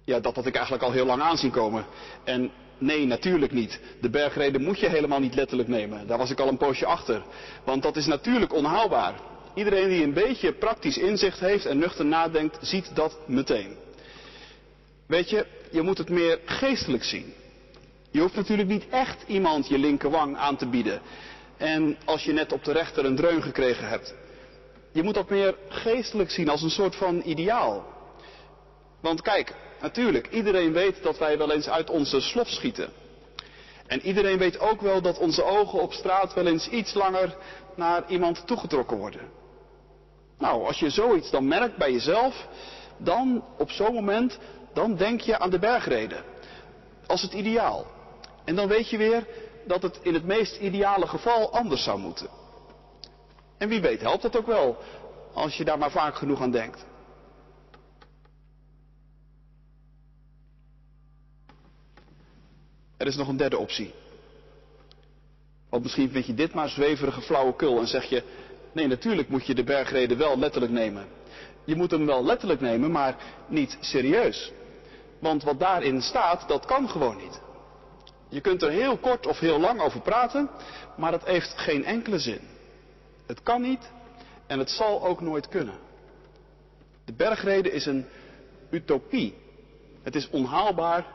ja, 0.07 0.19
dat 0.19 0.35
had 0.35 0.45
ik 0.45 0.55
eigenlijk 0.55 0.83
al 0.83 0.91
heel 0.91 1.05
lang 1.05 1.21
aanzien 1.21 1.51
komen. 1.51 1.85
En 2.23 2.51
nee, 2.77 3.05
natuurlijk 3.05 3.51
niet. 3.51 3.79
De 4.01 4.09
bergreden 4.09 4.63
moet 4.63 4.79
je 4.79 4.89
helemaal 4.89 5.19
niet 5.19 5.35
letterlijk 5.35 5.69
nemen. 5.69 6.07
Daar 6.07 6.17
was 6.17 6.31
ik 6.31 6.39
al 6.39 6.47
een 6.47 6.57
poosje 6.57 6.85
achter. 6.85 7.23
Want 7.63 7.83
dat 7.83 7.95
is 7.95 8.05
natuurlijk 8.05 8.53
onhaalbaar. 8.53 9.13
Iedereen 9.55 9.89
die 9.89 10.03
een 10.03 10.13
beetje 10.13 10.53
praktisch 10.53 10.97
inzicht 10.97 11.39
heeft 11.39 11.65
en 11.65 11.77
nuchter 11.77 12.05
nadenkt, 12.05 12.57
ziet 12.61 12.95
dat 12.95 13.17
meteen. 13.25 13.75
Weet 15.05 15.29
je, 15.29 15.45
je 15.71 15.81
moet 15.81 15.97
het 15.97 16.09
meer 16.09 16.39
geestelijk 16.45 17.03
zien. 17.03 17.33
Je 18.11 18.19
hoeft 18.19 18.35
natuurlijk 18.35 18.69
niet 18.69 18.87
echt 18.89 19.23
iemand 19.27 19.67
je 19.67 19.77
linkerwang 19.77 20.37
aan 20.37 20.57
te 20.57 20.67
bieden. 20.67 21.01
En 21.57 21.97
als 22.05 22.23
je 22.23 22.33
net 22.33 22.51
op 22.51 22.63
de 22.63 22.71
rechter 22.71 23.05
een 23.05 23.15
dreun 23.15 23.41
gekregen 23.41 23.87
hebt. 23.89 24.13
Je 24.91 25.03
moet 25.03 25.13
dat 25.13 25.29
meer 25.29 25.55
geestelijk 25.69 26.31
zien 26.31 26.49
als 26.49 26.61
een 26.61 26.69
soort 26.69 26.95
van 26.95 27.21
ideaal. 27.25 27.85
Want 28.99 29.21
kijk, 29.21 29.53
natuurlijk, 29.81 30.27
iedereen 30.29 30.73
weet 30.73 31.03
dat 31.03 31.17
wij 31.17 31.37
wel 31.37 31.51
eens 31.51 31.69
uit 31.69 31.89
onze 31.89 32.21
slof 32.21 32.47
schieten. 32.47 32.89
En 33.87 34.01
iedereen 34.01 34.37
weet 34.37 34.59
ook 34.59 34.81
wel 34.81 35.01
dat 35.01 35.17
onze 35.17 35.43
ogen 35.43 35.81
op 35.81 35.93
straat 35.93 36.33
wel 36.33 36.45
eens 36.45 36.69
iets 36.69 36.93
langer 36.93 37.35
naar 37.75 38.03
iemand 38.07 38.47
toegetrokken 38.47 38.97
worden. 38.97 39.21
Nou, 40.37 40.65
als 40.65 40.79
je 40.79 40.89
zoiets 40.89 41.29
dan 41.29 41.47
merkt 41.47 41.77
bij 41.77 41.91
jezelf, 41.91 42.47
dan 42.97 43.43
op 43.57 43.71
zo'n 43.71 43.93
moment, 43.93 44.39
dan 44.73 44.95
denk 44.95 45.21
je 45.21 45.39
aan 45.39 45.49
de 45.49 45.59
bergreden. 45.59 46.23
Als 47.07 47.21
het 47.21 47.33
ideaal. 47.33 47.85
En 48.45 48.55
dan 48.55 48.67
weet 48.67 48.89
je 48.89 48.97
weer 48.97 49.27
dat 49.65 49.81
het 49.81 49.99
in 50.01 50.13
het 50.13 50.25
meest 50.25 50.57
ideale 50.57 51.07
geval 51.07 51.51
anders 51.51 51.83
zou 51.83 51.99
moeten. 51.99 52.27
En 53.57 53.69
wie 53.69 53.81
weet 53.81 54.01
helpt 54.01 54.21
dat 54.21 54.37
ook 54.37 54.45
wel, 54.45 54.77
als 55.33 55.57
je 55.57 55.65
daar 55.65 55.77
maar 55.77 55.91
vaak 55.91 56.15
genoeg 56.15 56.41
aan 56.41 56.51
denkt. 56.51 56.85
Er 62.97 63.07
is 63.07 63.15
nog 63.15 63.27
een 63.27 63.37
derde 63.37 63.57
optie. 63.57 63.93
Want 65.69 65.83
misschien 65.83 66.09
vind 66.09 66.25
je 66.25 66.33
dit 66.33 66.53
maar 66.53 66.69
zweverige 66.69 67.21
flauwekul 67.21 67.79
en 67.79 67.87
zeg 67.87 68.03
je, 68.03 68.23
nee 68.71 68.87
natuurlijk 68.87 69.29
moet 69.29 69.45
je 69.45 69.55
de 69.55 69.63
bergreden 69.63 70.17
wel 70.17 70.39
letterlijk 70.39 70.73
nemen. 70.73 71.05
Je 71.65 71.75
moet 71.75 71.91
hem 71.91 72.05
wel 72.05 72.25
letterlijk 72.25 72.61
nemen, 72.61 72.91
maar 72.91 73.15
niet 73.47 73.77
serieus. 73.79 74.51
Want 75.19 75.43
wat 75.43 75.59
daarin 75.59 76.01
staat, 76.01 76.47
dat 76.47 76.65
kan 76.65 76.89
gewoon 76.89 77.17
niet. 77.17 77.41
Je 78.29 78.41
kunt 78.41 78.61
er 78.61 78.69
heel 78.69 78.97
kort 78.97 79.27
of 79.27 79.39
heel 79.39 79.59
lang 79.59 79.81
over 79.81 80.01
praten, 80.01 80.49
maar 80.97 81.11
dat 81.11 81.25
heeft 81.25 81.53
geen 81.55 81.85
enkele 81.85 82.19
zin. 82.19 82.39
Het 83.25 83.43
kan 83.43 83.61
niet 83.61 83.91
en 84.47 84.59
het 84.59 84.69
zal 84.69 85.05
ook 85.05 85.21
nooit 85.21 85.47
kunnen. 85.47 85.79
De 87.05 87.13
bergrede 87.13 87.71
is 87.71 87.85
een 87.85 88.05
utopie. 88.69 89.35
Het 90.03 90.15
is 90.15 90.29
onhaalbaar 90.29 91.05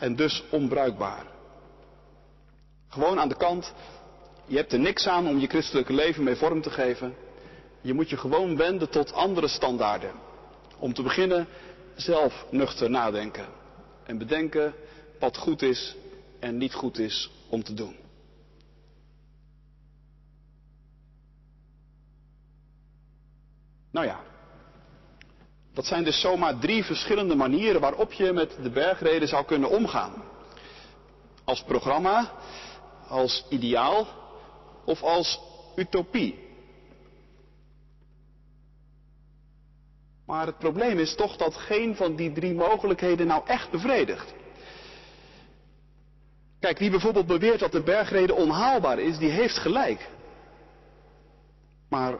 en 0.00 0.16
dus 0.16 0.44
onbruikbaar. 0.50 1.26
Gewoon 2.88 3.18
aan 3.18 3.28
de 3.28 3.36
kant, 3.36 3.74
je 4.46 4.56
hebt 4.56 4.72
er 4.72 4.78
niks 4.78 5.06
aan 5.06 5.28
om 5.28 5.38
je 5.38 5.46
christelijke 5.46 5.92
leven 5.92 6.24
mee 6.24 6.36
vorm 6.36 6.62
te 6.62 6.70
geven. 6.70 7.14
Je 7.80 7.94
moet 7.94 8.10
je 8.10 8.16
gewoon 8.16 8.56
wenden 8.56 8.90
tot 8.90 9.12
andere 9.12 9.48
standaarden. 9.48 10.12
Om 10.78 10.94
te 10.94 11.02
beginnen 11.02 11.46
zelf 11.94 12.46
nuchter 12.50 12.90
nadenken. 12.90 13.46
En 14.04 14.18
bedenken 14.18 14.74
wat 15.18 15.36
goed 15.36 15.62
is 15.62 15.96
en 16.38 16.56
niet 16.56 16.74
goed 16.74 16.98
is 16.98 17.30
om 17.48 17.62
te 17.62 17.74
doen. 17.74 17.96
Nou 23.90 24.06
ja, 24.06 24.20
dat 25.80 25.88
zijn 25.88 26.04
dus 26.04 26.20
zomaar 26.20 26.58
drie 26.58 26.84
verschillende 26.84 27.34
manieren 27.34 27.80
waarop 27.80 28.12
je 28.12 28.32
met 28.32 28.56
de 28.62 28.70
bergreden 28.70 29.28
zou 29.28 29.44
kunnen 29.44 29.70
omgaan. 29.70 30.22
Als 31.44 31.62
programma, 31.62 32.32
als 33.08 33.46
ideaal 33.48 34.06
of 34.84 35.02
als 35.02 35.40
utopie. 35.76 36.38
Maar 40.26 40.46
het 40.46 40.58
probleem 40.58 40.98
is 40.98 41.14
toch 41.14 41.36
dat 41.36 41.54
geen 41.54 41.96
van 41.96 42.16
die 42.16 42.32
drie 42.32 42.54
mogelijkheden 42.54 43.26
nou 43.26 43.46
echt 43.46 43.70
bevredigt. 43.70 44.34
Kijk, 46.58 46.78
wie 46.78 46.90
bijvoorbeeld 46.90 47.26
beweert 47.26 47.60
dat 47.60 47.72
de 47.72 47.82
bergrede 47.82 48.34
onhaalbaar 48.34 48.98
is, 48.98 49.18
die 49.18 49.30
heeft 49.30 49.58
gelijk. 49.58 50.08
Maar 51.88 52.18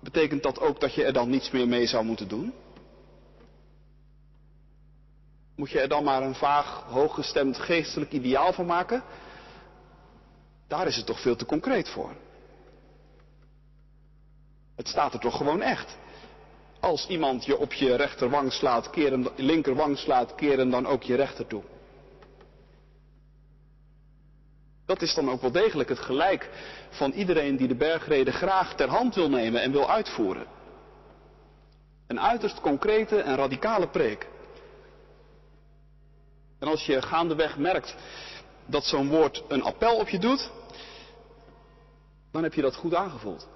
betekent 0.00 0.42
dat 0.42 0.60
ook 0.60 0.80
dat 0.80 0.94
je 0.94 1.04
er 1.04 1.12
dan 1.12 1.30
niets 1.30 1.50
meer 1.50 1.68
mee 1.68 1.86
zou 1.86 2.04
moeten 2.04 2.28
doen? 2.28 2.54
Moet 5.56 5.70
je 5.70 5.80
er 5.80 5.88
dan 5.88 6.04
maar 6.04 6.22
een 6.22 6.34
vaag, 6.34 6.82
hooggestemd 6.82 7.58
geestelijk 7.58 8.12
ideaal 8.12 8.52
van 8.52 8.66
maken? 8.66 9.02
Daar 10.68 10.86
is 10.86 10.96
het 10.96 11.06
toch 11.06 11.20
veel 11.20 11.36
te 11.36 11.46
concreet 11.46 11.88
voor. 11.88 12.10
Het 14.76 14.88
staat 14.88 15.12
er 15.14 15.20
toch 15.20 15.36
gewoon 15.36 15.62
echt. 15.62 15.96
Als 16.80 17.06
iemand 17.06 17.44
je 17.44 17.58
op 17.58 17.72
je 17.72 17.94
rechterwang 17.94 18.52
slaat, 18.52 18.90
keer 18.90 19.10
hem, 19.10 19.28
linkerwang 19.36 19.98
slaat, 19.98 20.34
keer 20.34 20.58
hem 20.58 20.70
dan 20.70 20.86
ook 20.86 21.02
je 21.02 21.14
rechter 21.14 21.46
toe. 21.46 21.62
Dat 24.86 25.02
is 25.02 25.14
dan 25.14 25.30
ook 25.30 25.40
wel 25.40 25.50
degelijk 25.50 25.88
het 25.88 25.98
gelijk 25.98 26.50
van 26.90 27.10
iedereen 27.10 27.56
die 27.56 27.68
de 27.68 27.74
bergreden 27.74 28.34
graag 28.34 28.74
ter 28.74 28.88
hand 28.88 29.14
wil 29.14 29.30
nemen 29.30 29.62
en 29.62 29.72
wil 29.72 29.90
uitvoeren. 29.90 30.46
Een 32.06 32.20
uiterst 32.20 32.60
concrete 32.60 33.20
en 33.20 33.36
radicale 33.36 33.88
preek. 33.88 34.28
En 36.64 36.70
als 36.70 36.86
je 36.86 37.02
gaandeweg 37.02 37.58
merkt 37.58 37.94
dat 38.66 38.84
zo'n 38.84 39.08
woord 39.08 39.44
een 39.48 39.62
appel 39.62 39.96
op 39.96 40.08
je 40.08 40.18
doet, 40.18 40.50
dan 42.32 42.42
heb 42.42 42.54
je 42.54 42.62
dat 42.62 42.76
goed 42.76 42.94
aangevoeld. 42.94 43.48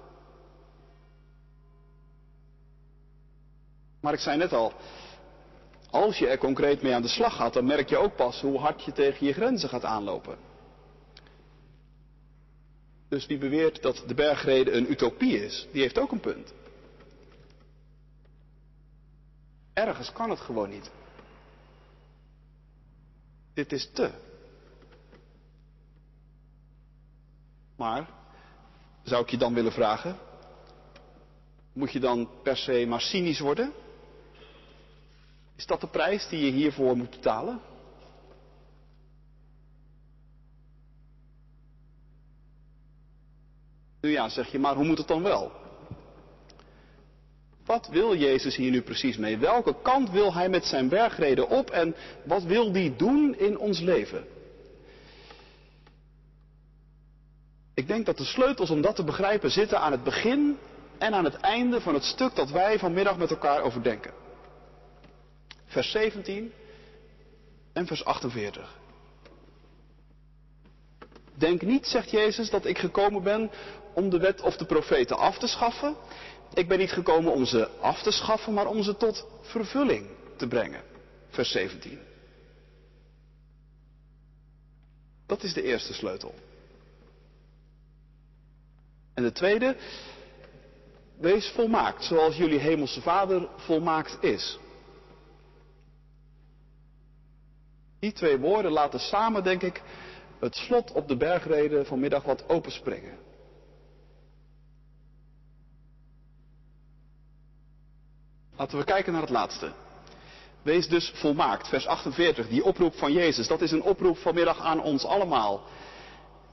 Maar 4.01 4.13
ik 4.13 4.19
zei 4.19 4.37
net 4.37 4.53
al, 4.53 4.73
als 5.89 6.17
je 6.17 6.27
er 6.27 6.37
concreet 6.37 6.81
mee 6.81 6.93
aan 6.93 7.01
de 7.01 7.07
slag 7.07 7.35
gaat, 7.35 7.53
dan 7.53 7.65
merk 7.65 7.89
je 7.89 7.97
ook 7.97 8.15
pas 8.15 8.41
hoe 8.41 8.59
hard 8.59 8.83
je 8.83 8.91
tegen 8.91 9.25
je 9.25 9.33
grenzen 9.33 9.69
gaat 9.69 9.85
aanlopen. 9.85 10.37
Dus 13.07 13.25
wie 13.25 13.37
beweert 13.37 13.81
dat 13.81 14.03
de 14.07 14.13
bergrede 14.13 14.71
een 14.71 14.91
utopie 14.91 15.45
is, 15.45 15.67
die 15.71 15.81
heeft 15.81 15.99
ook 15.99 16.11
een 16.11 16.19
punt. 16.19 16.53
Ergens 19.73 20.11
kan 20.11 20.29
het 20.29 20.39
gewoon 20.39 20.69
niet. 20.69 20.91
Dit 23.59 23.71
is 23.71 23.89
te. 23.93 24.11
Maar, 27.75 28.09
zou 29.03 29.23
ik 29.23 29.29
je 29.29 29.37
dan 29.37 29.53
willen 29.53 29.71
vragen, 29.71 30.17
moet 31.73 31.91
je 31.91 31.99
dan 31.99 32.29
per 32.43 32.57
se 32.57 32.85
maar 32.87 33.01
cynisch 33.01 33.39
worden? 33.39 33.73
Is 35.55 35.65
dat 35.65 35.81
de 35.81 35.87
prijs 35.87 36.27
die 36.27 36.45
je 36.45 36.51
hiervoor 36.51 36.97
moet 36.97 37.09
betalen? 37.09 37.61
Nu 44.01 44.09
ja, 44.11 44.29
zeg 44.29 44.51
je, 44.51 44.59
maar 44.59 44.75
hoe 44.75 44.85
moet 44.85 44.97
het 44.97 45.07
dan 45.07 45.23
wel? 45.23 45.58
Wat 47.69 47.87
wil 47.87 48.15
Jezus 48.15 48.55
hier 48.55 48.71
nu 48.71 48.81
precies 48.81 49.17
mee? 49.17 49.37
Welke 49.37 49.75
kant 49.81 50.09
wil 50.09 50.33
hij 50.33 50.49
met 50.49 50.65
zijn 50.65 50.89
bergreden 50.89 51.49
op 51.49 51.69
en 51.69 51.95
wat 52.23 52.43
wil 52.43 52.71
hij 52.71 52.93
doen 52.97 53.35
in 53.37 53.57
ons 53.57 53.79
leven? 53.79 54.25
Ik 57.73 57.87
denk 57.87 58.05
dat 58.05 58.17
de 58.17 58.23
sleutels 58.23 58.69
om 58.69 58.81
dat 58.81 58.95
te 58.95 59.03
begrijpen 59.03 59.51
zitten 59.51 59.79
aan 59.79 59.91
het 59.91 60.03
begin 60.03 60.57
en 60.97 61.13
aan 61.13 61.23
het 61.23 61.35
einde 61.35 61.81
van 61.81 61.93
het 61.93 62.03
stuk 62.03 62.35
dat 62.35 62.49
wij 62.49 62.79
vanmiddag 62.79 63.17
met 63.17 63.29
elkaar 63.29 63.61
overdenken. 63.61 64.13
Vers 65.65 65.91
17 65.91 66.51
en 67.73 67.87
vers 67.87 68.05
48. 68.05 68.77
Denk 71.33 71.61
niet, 71.61 71.87
zegt 71.87 72.11
Jezus, 72.11 72.49
dat 72.49 72.65
ik 72.65 72.77
gekomen 72.77 73.23
ben 73.23 73.51
om 73.93 74.09
de 74.09 74.19
wet 74.19 74.41
of 74.41 74.57
de 74.57 74.65
profeten 74.65 75.17
af 75.17 75.37
te 75.37 75.47
schaffen. 75.47 75.95
Ik 76.53 76.67
ben 76.67 76.77
niet 76.77 76.91
gekomen 76.91 77.33
om 77.33 77.45
ze 77.45 77.69
af 77.79 78.01
te 78.01 78.11
schaffen, 78.11 78.53
maar 78.53 78.67
om 78.67 78.83
ze 78.83 78.97
tot 78.97 79.27
vervulling 79.41 80.07
te 80.37 80.47
brengen. 80.47 80.81
Vers 81.29 81.51
17. 81.51 81.99
Dat 85.25 85.43
is 85.43 85.53
de 85.53 85.63
eerste 85.63 85.93
sleutel. 85.93 86.33
En 89.13 89.23
de 89.23 89.31
tweede, 89.31 89.75
wees 91.17 91.49
volmaakt, 91.49 92.03
zoals 92.03 92.35
jullie 92.35 92.59
hemelse 92.59 93.01
Vader 93.01 93.49
volmaakt 93.55 94.23
is. 94.23 94.59
Die 97.99 98.11
twee 98.11 98.37
woorden 98.37 98.71
laten 98.71 98.99
samen, 98.99 99.43
denk 99.43 99.61
ik, 99.61 99.81
het 100.39 100.55
slot 100.55 100.91
op 100.91 101.07
de 101.07 101.17
bergreden 101.17 101.85
vanmiddag 101.85 102.23
wat 102.23 102.49
openspringen. 102.49 103.17
Laten 108.59 108.77
we 108.77 108.83
kijken 108.83 109.11
naar 109.11 109.21
het 109.21 109.29
laatste. 109.29 109.71
Wees 110.61 110.87
dus 110.87 111.11
volmaakt, 111.15 111.67
vers 111.67 111.87
48, 111.87 112.47
die 112.47 112.63
oproep 112.63 112.95
van 112.95 113.13
Jezus. 113.13 113.47
Dat 113.47 113.61
is 113.61 113.71
een 113.71 113.81
oproep 113.81 114.17
vanmiddag 114.17 114.59
aan 114.59 114.81
ons 114.81 115.05
allemaal. 115.05 115.63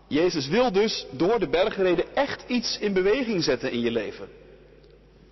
Jezus 0.07 0.49
wil 0.49 0.73
dus 0.73 1.07
door 1.11 1.39
de 1.39 1.49
bergreden 1.49 2.17
echt 2.17 2.45
iets 2.47 2.79
in 2.79 2.93
beweging 2.93 3.45
zetten 3.45 3.73
in 3.73 3.81
je 3.81 3.91
leven. 3.91 4.29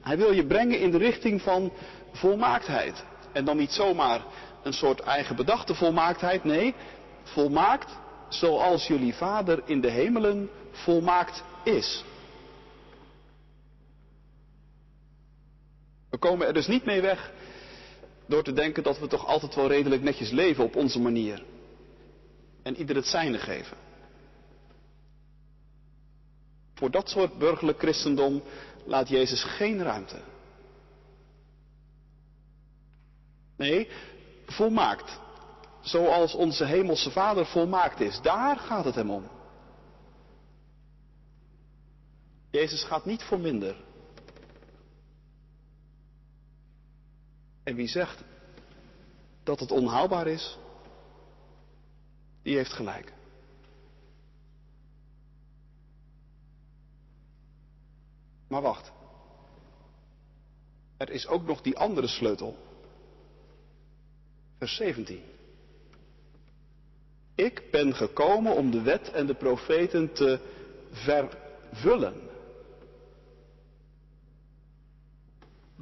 Hij 0.00 0.16
wil 0.16 0.32
je 0.32 0.46
brengen 0.46 0.80
in 0.80 0.90
de 0.90 0.98
richting 0.98 1.42
van 1.42 1.72
volmaaktheid. 2.12 3.04
En 3.32 3.44
dan 3.44 3.56
niet 3.56 3.72
zomaar 3.72 4.20
een 4.62 4.72
soort 4.72 5.00
eigen 5.00 5.36
bedachte 5.36 5.74
volmaaktheid. 5.74 6.44
Nee, 6.44 6.74
volmaakt 7.22 7.92
zoals 8.28 8.86
jullie 8.86 9.14
Vader 9.14 9.62
in 9.64 9.80
de 9.80 9.90
hemelen 9.90 10.50
volmaakt 10.70 11.44
is. 11.64 12.04
We 16.14 16.20
komen 16.20 16.46
er 16.46 16.52
dus 16.52 16.66
niet 16.66 16.84
mee 16.84 17.00
weg 17.00 17.32
door 18.26 18.42
te 18.42 18.52
denken 18.52 18.82
dat 18.82 18.98
we 18.98 19.06
toch 19.06 19.26
altijd 19.26 19.54
wel 19.54 19.66
redelijk 19.66 20.02
netjes 20.02 20.30
leven 20.30 20.64
op 20.64 20.76
onze 20.76 21.00
manier. 21.00 21.44
En 22.62 22.76
ieder 22.76 22.96
het 22.96 23.06
zijne 23.06 23.38
geven. 23.38 23.76
Voor 26.74 26.90
dat 26.90 27.08
soort 27.08 27.38
burgerlijk 27.38 27.78
christendom 27.78 28.42
laat 28.84 29.08
Jezus 29.08 29.44
geen 29.44 29.82
ruimte. 29.82 30.20
Nee, 33.56 33.88
volmaakt. 34.46 35.18
Zoals 35.80 36.34
onze 36.34 36.64
hemelse 36.64 37.10
Vader 37.10 37.46
volmaakt 37.46 38.00
is. 38.00 38.20
Daar 38.20 38.56
gaat 38.56 38.84
het 38.84 38.94
hem 38.94 39.10
om. 39.10 39.28
Jezus 42.50 42.84
gaat 42.84 43.04
niet 43.04 43.22
voor 43.22 43.40
minder. 43.40 43.76
En 47.64 47.74
wie 47.74 47.88
zegt 47.88 48.24
dat 49.42 49.60
het 49.60 49.70
onhaalbaar 49.70 50.26
is, 50.26 50.58
die 52.42 52.56
heeft 52.56 52.72
gelijk. 52.72 53.12
Maar 58.48 58.62
wacht. 58.62 58.92
Er 60.96 61.10
is 61.10 61.26
ook 61.26 61.46
nog 61.46 61.62
die 61.62 61.76
andere 61.76 62.06
sleutel. 62.06 62.56
Vers 64.58 64.76
17. 64.76 65.22
Ik 67.34 67.70
ben 67.70 67.94
gekomen 67.94 68.56
om 68.56 68.70
de 68.70 68.82
wet 68.82 69.10
en 69.10 69.26
de 69.26 69.34
profeten 69.34 70.12
te 70.12 70.38
vervullen. 70.90 72.14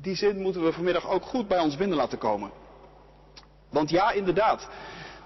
Die 0.02 0.14
zin 0.14 0.40
moeten 0.40 0.64
we 0.64 0.72
vanmiddag 0.72 1.08
ook 1.08 1.22
goed 1.22 1.48
bij 1.48 1.60
ons 1.60 1.76
binnen 1.76 1.96
laten 1.96 2.18
komen. 2.18 2.50
Want 3.70 3.90
ja, 3.90 4.10
inderdaad, 4.10 4.68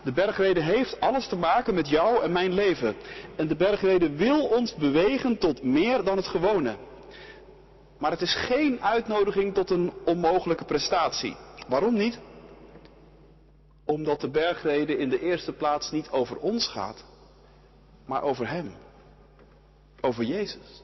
de 0.04 0.12
bergrede 0.12 0.62
heeft 0.62 1.00
alles 1.00 1.28
te 1.28 1.36
maken 1.36 1.74
met 1.74 1.88
jou 1.88 2.22
en 2.22 2.32
mijn 2.32 2.52
leven. 2.52 2.96
En 3.36 3.48
de 3.48 3.56
bergrede 3.56 4.10
wil 4.16 4.46
ons 4.46 4.74
bewegen 4.74 5.38
tot 5.38 5.62
meer 5.62 6.04
dan 6.04 6.16
het 6.16 6.26
gewone. 6.26 6.76
Maar 7.98 8.10
het 8.10 8.20
is 8.20 8.34
geen 8.34 8.82
uitnodiging 8.82 9.54
tot 9.54 9.70
een 9.70 9.92
onmogelijke 10.04 10.64
prestatie. 10.64 11.36
Waarom 11.68 11.94
niet? 11.94 12.18
Omdat 13.84 14.20
de 14.20 14.30
bergrede 14.30 14.96
in 14.96 15.08
de 15.08 15.20
eerste 15.20 15.52
plaats 15.52 15.90
niet 15.90 16.10
over 16.10 16.36
ons 16.36 16.68
gaat, 16.68 17.04
maar 18.06 18.22
over 18.22 18.48
Hem. 18.48 18.74
Over 20.00 20.24
Jezus. 20.24 20.82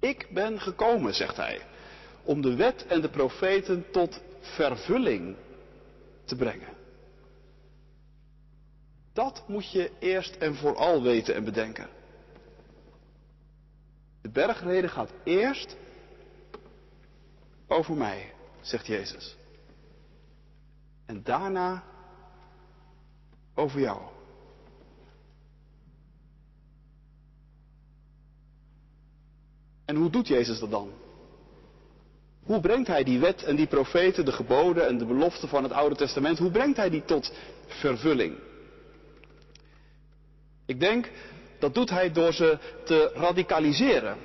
Ik 0.00 0.28
ben 0.30 0.60
gekomen, 0.60 1.14
zegt 1.14 1.36
Hij, 1.36 1.60
om 2.24 2.40
de 2.40 2.54
wet 2.54 2.86
en 2.86 3.00
de 3.00 3.10
profeten 3.10 3.90
tot 3.90 4.20
vervulling 4.40 5.36
te 6.24 6.36
brengen. 6.36 6.68
Dat 9.12 9.44
moet 9.48 9.72
je 9.72 9.90
eerst 9.98 10.36
en 10.36 10.54
vooral 10.54 11.02
weten 11.02 11.34
en 11.34 11.44
bedenken. 11.44 11.88
De 14.20 14.28
bergrede 14.30 14.88
gaat 14.88 15.12
eerst 15.24 15.76
over 17.66 17.96
mij, 17.96 18.32
zegt 18.60 18.86
Jezus. 18.86 19.36
En 21.06 21.22
daarna 21.22 21.84
over 23.54 23.80
jou. 23.80 24.00
En 29.84 29.96
hoe 29.96 30.10
doet 30.10 30.28
Jezus 30.28 30.58
dat 30.58 30.70
dan? 30.70 31.01
Hoe 32.42 32.60
brengt 32.60 32.88
hij 32.88 33.04
die 33.04 33.18
wet 33.18 33.44
en 33.44 33.56
die 33.56 33.66
profeten, 33.66 34.24
de 34.24 34.32
geboden 34.32 34.86
en 34.86 34.98
de 34.98 35.04
beloften 35.04 35.48
van 35.48 35.62
het 35.62 35.72
Oude 35.72 35.94
Testament, 35.94 36.38
hoe 36.38 36.50
brengt 36.50 36.76
hij 36.76 36.90
die 36.90 37.04
tot 37.04 37.32
vervulling? 37.66 38.36
Ik 40.66 40.80
denk 40.80 41.10
dat 41.58 41.74
doet 41.74 41.90
hij 41.90 42.12
door 42.12 42.32
ze 42.32 42.58
te 42.84 43.10
radicaliseren. 43.14 44.16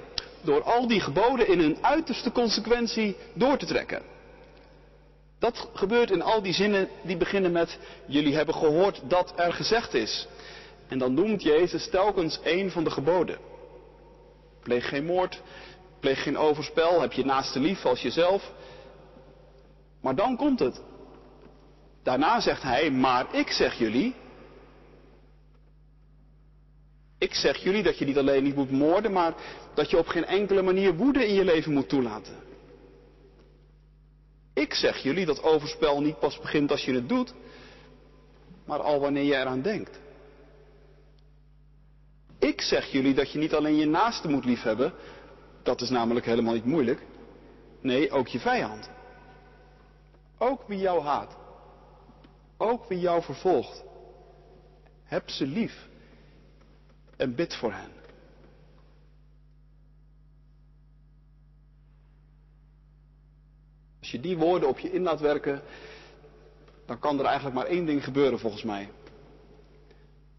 Door 0.42 0.64
al 0.64 0.88
die 0.88 1.00
geboden 1.00 1.48
in 1.48 1.60
hun 1.60 1.78
uiterste 1.82 2.32
consequentie 2.32 3.16
door 3.34 3.58
te 3.58 3.66
trekken. 3.66 4.02
Dat 5.40 5.70
gebeurt 5.74 6.12
in 6.12 6.22
al 6.22 6.42
die 6.42 6.54
zinnen 6.54 6.90
die 7.02 7.18
beginnen 7.18 7.52
met 7.52 7.80
jullie 8.06 8.36
hebben 8.36 8.56
gehoord 8.56 9.02
dat 9.04 9.34
er 9.36 9.54
gezegd 9.54 9.94
is. 9.94 10.28
En 10.88 10.98
dan 10.98 11.14
noemt 11.14 11.44
Jezus 11.44 11.90
telkens 11.90 12.40
een 12.44 12.72
van 12.72 12.84
de 12.84 12.90
geboden. 12.90 13.38
Pleeg 14.64 14.90
geen 14.90 15.06
moord, 15.06 15.42
pleeg 16.00 16.24
geen 16.24 16.38
overspel, 16.38 17.02
heb 17.02 17.14
je 17.14 17.26
naaste 17.26 17.60
lief 17.60 17.86
als 17.86 18.02
jezelf. 18.02 18.52
Maar 20.02 20.16
dan 20.16 20.36
komt 20.36 20.60
het. 20.60 20.82
Daarna 22.04 22.40
zegt 22.40 22.62
hij, 22.62 22.92
maar 22.92 23.36
ik 23.36 23.50
zeg 23.50 23.78
jullie, 23.78 24.16
ik 27.18 27.34
zeg 27.34 27.58
jullie 27.58 27.84
dat 27.84 27.98
je 27.98 28.06
niet 28.06 28.18
alleen 28.18 28.44
niet 28.44 28.56
moet 28.56 28.72
moorden, 28.72 29.12
maar 29.12 29.34
dat 29.74 29.90
je 29.90 29.98
op 29.98 30.08
geen 30.08 30.26
enkele 30.26 30.62
manier 30.62 30.96
woede 30.96 31.28
in 31.28 31.34
je 31.34 31.44
leven 31.44 31.74
moet 31.74 31.90
toelaten. 31.90 32.36
Ik 34.54 34.74
zeg 34.74 34.98
jullie 34.98 35.26
dat 35.26 35.44
overspel 35.44 36.02
niet 36.02 36.20
pas 36.20 36.40
begint 36.40 36.72
als 36.72 36.86
je 36.86 36.94
het 36.94 37.10
doet, 37.10 37.34
maar 38.66 38.80
al 38.80 39.00
wanneer 39.00 39.24
je 39.24 39.36
eraan 39.36 39.62
denkt. 39.62 40.00
Ik 42.40 42.62
zeg 42.62 42.92
jullie 42.92 43.14
dat 43.14 43.32
je 43.32 43.40
niet 43.40 43.54
alleen 43.54 43.76
je 43.76 43.86
naaste 43.86 44.28
moet 44.28 44.46
liefhebben, 44.46 44.94
dat 45.68 45.82
is 45.82 45.90
namelijk 45.90 46.26
helemaal 46.26 46.54
niet 46.54 46.66
moeilijk. 46.66 47.06
Nee, 47.82 48.12
ook 48.12 48.28
je 48.28 48.40
vijand. 48.40 48.90
Ook 50.38 50.68
wie 50.68 50.80
jou 50.80 51.02
haat. 51.02 51.38
ook 52.58 52.88
wie 52.88 53.00
jou 53.00 53.24
vervolgt. 53.24 53.84
Heb 55.04 55.30
ze 55.30 55.46
lief 55.46 55.88
en 57.18 57.36
bid 57.36 57.56
voor 57.56 57.74
hen. 57.74 57.92
Als 64.00 64.12
je 64.12 64.20
die 64.20 64.38
woorden 64.38 64.70
op 64.70 64.80
je 64.80 64.92
in 64.92 65.02
laat 65.02 65.20
werken, 65.20 65.62
dan 66.86 67.00
kan 67.00 67.20
er 67.20 67.26
eigenlijk 67.26 67.56
maar 67.56 67.66
één 67.66 67.86
ding 67.86 68.04
gebeuren 68.04 68.40
volgens 68.40 68.64
mij. 68.64 68.90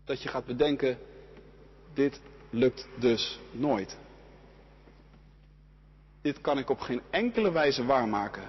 Dat 0.04 0.22
je 0.22 0.28
gaat 0.28 0.46
bedenken, 0.46 0.98
dit 1.94 2.20
lukt 2.50 2.88
dus 2.98 3.40
nooit. 3.50 3.96
Dit 6.22 6.40
kan 6.40 6.59
ik 6.59 6.70
op 6.70 6.81
geen 6.81 7.02
enkele 7.11 7.52
wijze 7.52 7.85
waarmaken. 7.85 8.42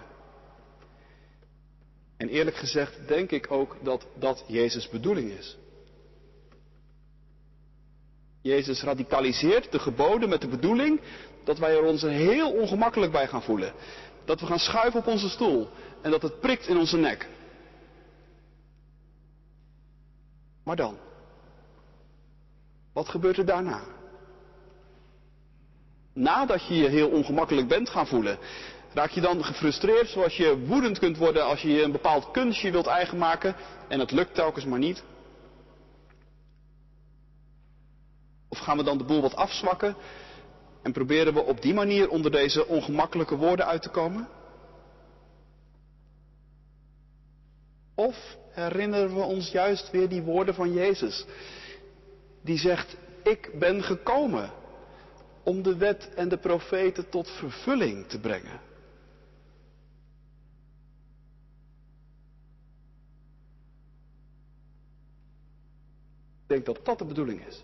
En 2.17 2.27
eerlijk 2.29 2.55
gezegd 2.55 3.07
denk 3.07 3.31
ik 3.31 3.51
ook 3.51 3.77
dat 3.81 4.07
dat 4.15 4.43
Jezus' 4.47 4.89
bedoeling 4.89 5.31
is. 5.31 5.57
Jezus 8.41 8.83
radicaliseert 8.83 9.71
de 9.71 9.79
geboden 9.79 10.29
met 10.29 10.41
de 10.41 10.47
bedoeling 10.47 11.01
dat 11.43 11.57
wij 11.57 11.75
er 11.75 11.83
ons 11.83 12.01
heel 12.01 12.51
ongemakkelijk 12.51 13.11
bij 13.11 13.27
gaan 13.27 13.43
voelen. 13.43 13.73
Dat 14.25 14.39
we 14.39 14.45
gaan 14.45 14.59
schuiven 14.59 14.99
op 14.99 15.07
onze 15.07 15.29
stoel 15.29 15.67
en 16.01 16.11
dat 16.11 16.21
het 16.21 16.39
prikt 16.39 16.67
in 16.67 16.77
onze 16.77 16.97
nek. 16.97 17.29
Maar 20.63 20.75
dan? 20.75 20.97
Wat 22.93 23.09
gebeurt 23.09 23.37
er 23.37 23.45
daarna? 23.45 23.98
Nadat 26.19 26.67
je 26.67 26.75
je 26.75 26.87
heel 26.87 27.09
ongemakkelijk 27.09 27.67
bent 27.67 27.89
gaan 27.89 28.07
voelen, 28.07 28.37
raak 28.93 29.09
je 29.09 29.21
dan 29.21 29.43
gefrustreerd 29.43 30.09
zoals 30.09 30.37
je 30.37 30.59
woedend 30.65 30.99
kunt 30.99 31.17
worden 31.17 31.45
als 31.45 31.61
je 31.61 31.83
een 31.83 31.91
bepaald 31.91 32.31
kunstje 32.31 32.71
wilt 32.71 32.87
eigen 32.87 33.17
maken 33.17 33.55
en 33.87 33.99
het 33.99 34.11
lukt 34.11 34.33
telkens 34.33 34.65
maar 34.65 34.79
niet? 34.79 35.03
Of 38.49 38.57
gaan 38.59 38.77
we 38.77 38.83
dan 38.83 38.97
de 38.97 39.03
boel 39.03 39.21
wat 39.21 39.35
afzwakken 39.35 39.95
en 40.81 40.91
proberen 40.91 41.33
we 41.33 41.41
op 41.41 41.61
die 41.61 41.73
manier 41.73 42.09
onder 42.09 42.31
deze 42.31 42.67
ongemakkelijke 42.67 43.35
woorden 43.35 43.65
uit 43.65 43.81
te 43.81 43.89
komen? 43.89 44.27
Of 47.95 48.37
herinneren 48.51 49.15
we 49.15 49.21
ons 49.21 49.51
juist 49.51 49.91
weer 49.91 50.09
die 50.09 50.21
woorden 50.21 50.53
van 50.53 50.73
Jezus, 50.73 51.25
die 52.41 52.57
zegt, 52.57 52.97
ik 53.23 53.51
ben 53.59 53.83
gekomen 53.83 54.57
om 55.43 55.61
de 55.61 55.77
wet 55.77 56.13
en 56.13 56.29
de 56.29 56.37
profeten 56.37 57.09
tot 57.09 57.29
vervulling 57.29 58.07
te 58.07 58.19
brengen. 58.19 58.59
Ik 66.41 66.55
denk 66.55 66.65
dat 66.65 66.85
dat 66.85 66.97
de 66.97 67.05
bedoeling 67.05 67.45
is. 67.45 67.63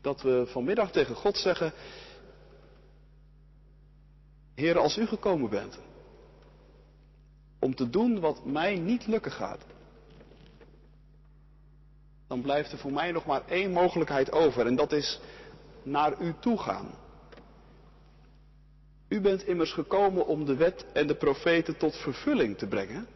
Dat 0.00 0.22
we 0.22 0.44
vanmiddag 0.46 0.90
tegen 0.90 1.14
God 1.14 1.36
zeggen, 1.36 1.72
Heer, 4.54 4.78
als 4.78 4.96
u 4.96 5.06
gekomen 5.06 5.50
bent 5.50 5.78
om 7.58 7.74
te 7.74 7.90
doen 7.90 8.20
wat 8.20 8.44
mij 8.44 8.76
niet 8.76 9.06
lukken 9.06 9.32
gaat, 9.32 9.64
dan 12.34 12.42
blijft 12.42 12.72
er 12.72 12.78
voor 12.78 12.92
mij 12.92 13.12
nog 13.12 13.26
maar 13.26 13.42
één 13.46 13.70
mogelijkheid 13.70 14.32
over 14.32 14.66
en 14.66 14.76
dat 14.76 14.92
is 14.92 15.20
naar 15.82 16.20
u 16.20 16.34
toe 16.40 16.58
gaan. 16.58 16.90
U 19.08 19.20
bent 19.20 19.46
immers 19.46 19.72
gekomen 19.72 20.26
om 20.26 20.44
de 20.44 20.54
wet 20.56 20.86
en 20.92 21.06
de 21.06 21.14
profeten 21.14 21.76
tot 21.76 21.96
vervulling 21.96 22.58
te 22.58 22.66
brengen. 22.66 23.06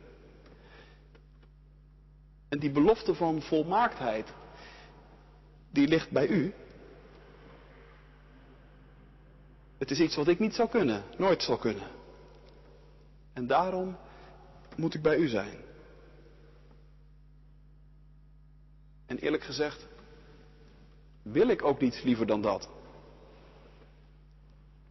En 2.48 2.58
die 2.58 2.70
belofte 2.70 3.14
van 3.14 3.42
volmaaktheid, 3.42 4.32
die 5.70 5.88
ligt 5.88 6.10
bij 6.10 6.28
u. 6.28 6.54
Het 9.78 9.90
is 9.90 10.00
iets 10.00 10.16
wat 10.16 10.28
ik 10.28 10.38
niet 10.38 10.54
zou 10.54 10.68
kunnen, 10.68 11.02
nooit 11.16 11.42
zal 11.42 11.56
kunnen. 11.56 11.88
En 13.32 13.46
daarom 13.46 13.96
moet 14.76 14.94
ik 14.94 15.02
bij 15.02 15.16
u 15.16 15.28
zijn. 15.28 15.67
En 19.08 19.18
eerlijk 19.18 19.44
gezegd, 19.44 19.86
wil 21.22 21.48
ik 21.48 21.64
ook 21.64 21.80
niets 21.80 22.02
liever 22.02 22.26
dan 22.26 22.42
dat. 22.42 22.68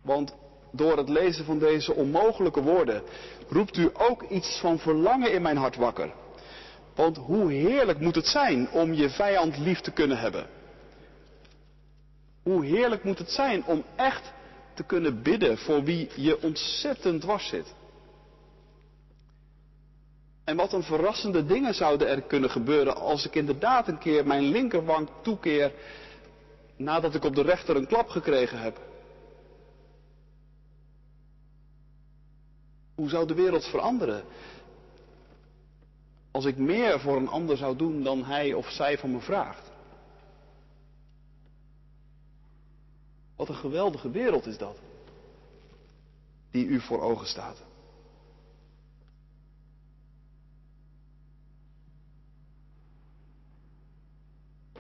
Want 0.02 0.36
door 0.72 0.98
het 0.98 1.10
lezen 1.10 1.46
van 1.46 1.60
deze 1.60 1.94
onmogelijke 1.94 2.62
woorden 2.62 3.04
roept 3.50 3.78
u 3.78 3.90
ook 3.94 4.24
iets 4.24 4.60
van 4.60 4.80
verlangen 4.80 5.32
in 5.32 5.42
mijn 5.42 5.58
hart 5.58 5.76
wakker. 5.76 6.14
Want 6.96 7.18
hoe 7.18 7.52
heerlijk 7.52 8.00
moet 8.00 8.16
het 8.16 8.28
zijn 8.28 8.72
om 8.72 8.94
je 8.94 9.10
vijand 9.10 9.58
lief 9.58 9.80
te 9.80 9.92
kunnen 9.92 10.18
hebben. 10.18 10.48
Hoe 12.44 12.66
heerlijk 12.66 13.04
moet 13.04 13.18
het 13.18 13.32
zijn 13.32 13.66
om 13.66 13.84
echt 13.96 14.34
te 14.74 14.84
kunnen 14.84 15.22
bidden 15.22 15.58
voor 15.58 15.84
wie 15.84 16.10
je 16.16 16.42
ontzettend 16.42 17.22
dwars 17.22 17.48
zit. 17.48 17.74
En 20.48 20.56
wat 20.56 20.74
een 20.74 20.84
verrassende 20.84 21.46
dingen 21.46 21.74
zouden 21.74 22.08
er 22.08 22.22
kunnen 22.22 22.50
gebeuren 22.50 22.96
als 22.96 23.26
ik 23.26 23.36
inderdaad 23.36 23.88
een 23.88 23.98
keer 23.98 24.28
mijn 24.28 24.44
linkerwang 24.44 25.10
toekeer 25.22 25.74
nadat 26.76 27.16
ik 27.16 27.24
op 27.24 27.36
de 27.36 27.42
rechter 27.42 27.76
een 27.76 27.88
klap 27.88 28.10
gekregen 28.10 28.60
heb. 28.60 28.80
Hoe 32.96 33.10
zou 33.10 33.28
de 33.28 33.34
wereld 33.34 33.66
veranderen 33.66 34.24
als 36.32 36.46
ik 36.46 36.58
meer 36.58 37.00
voor 37.00 37.18
een 37.18 37.30
ander 37.30 37.58
zou 37.58 37.76
doen 37.76 38.04
dan 38.04 38.24
hij 38.24 38.54
of 38.54 38.70
zij 38.70 38.98
van 38.98 39.12
me 39.12 39.20
vraagt? 39.20 39.72
Wat 43.36 43.50
een 43.50 43.56
geweldige 43.56 44.10
wereld 44.10 44.46
is 44.46 44.58
dat, 44.58 44.78
die 46.52 46.66
u 46.66 46.80
voor 46.80 47.02
ogen 47.02 47.28
staat. 47.28 47.67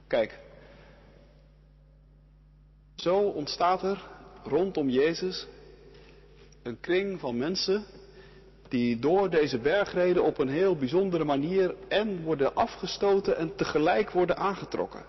Kijk, 0.07 0.39
zo 2.95 3.17
ontstaat 3.17 3.83
er 3.83 4.03
rondom 4.43 4.89
Jezus 4.89 5.47
een 6.63 6.79
kring 6.79 7.19
van 7.19 7.37
mensen 7.37 7.85
die 8.67 8.99
door 8.99 9.29
deze 9.29 9.57
bergreden 9.57 10.23
op 10.23 10.37
een 10.37 10.49
heel 10.49 10.75
bijzondere 10.75 11.23
manier 11.23 11.75
en 11.87 12.21
worden 12.23 12.55
afgestoten 12.55 13.37
en 13.37 13.55
tegelijk 13.55 14.11
worden 14.11 14.37
aangetrokken. 14.37 15.05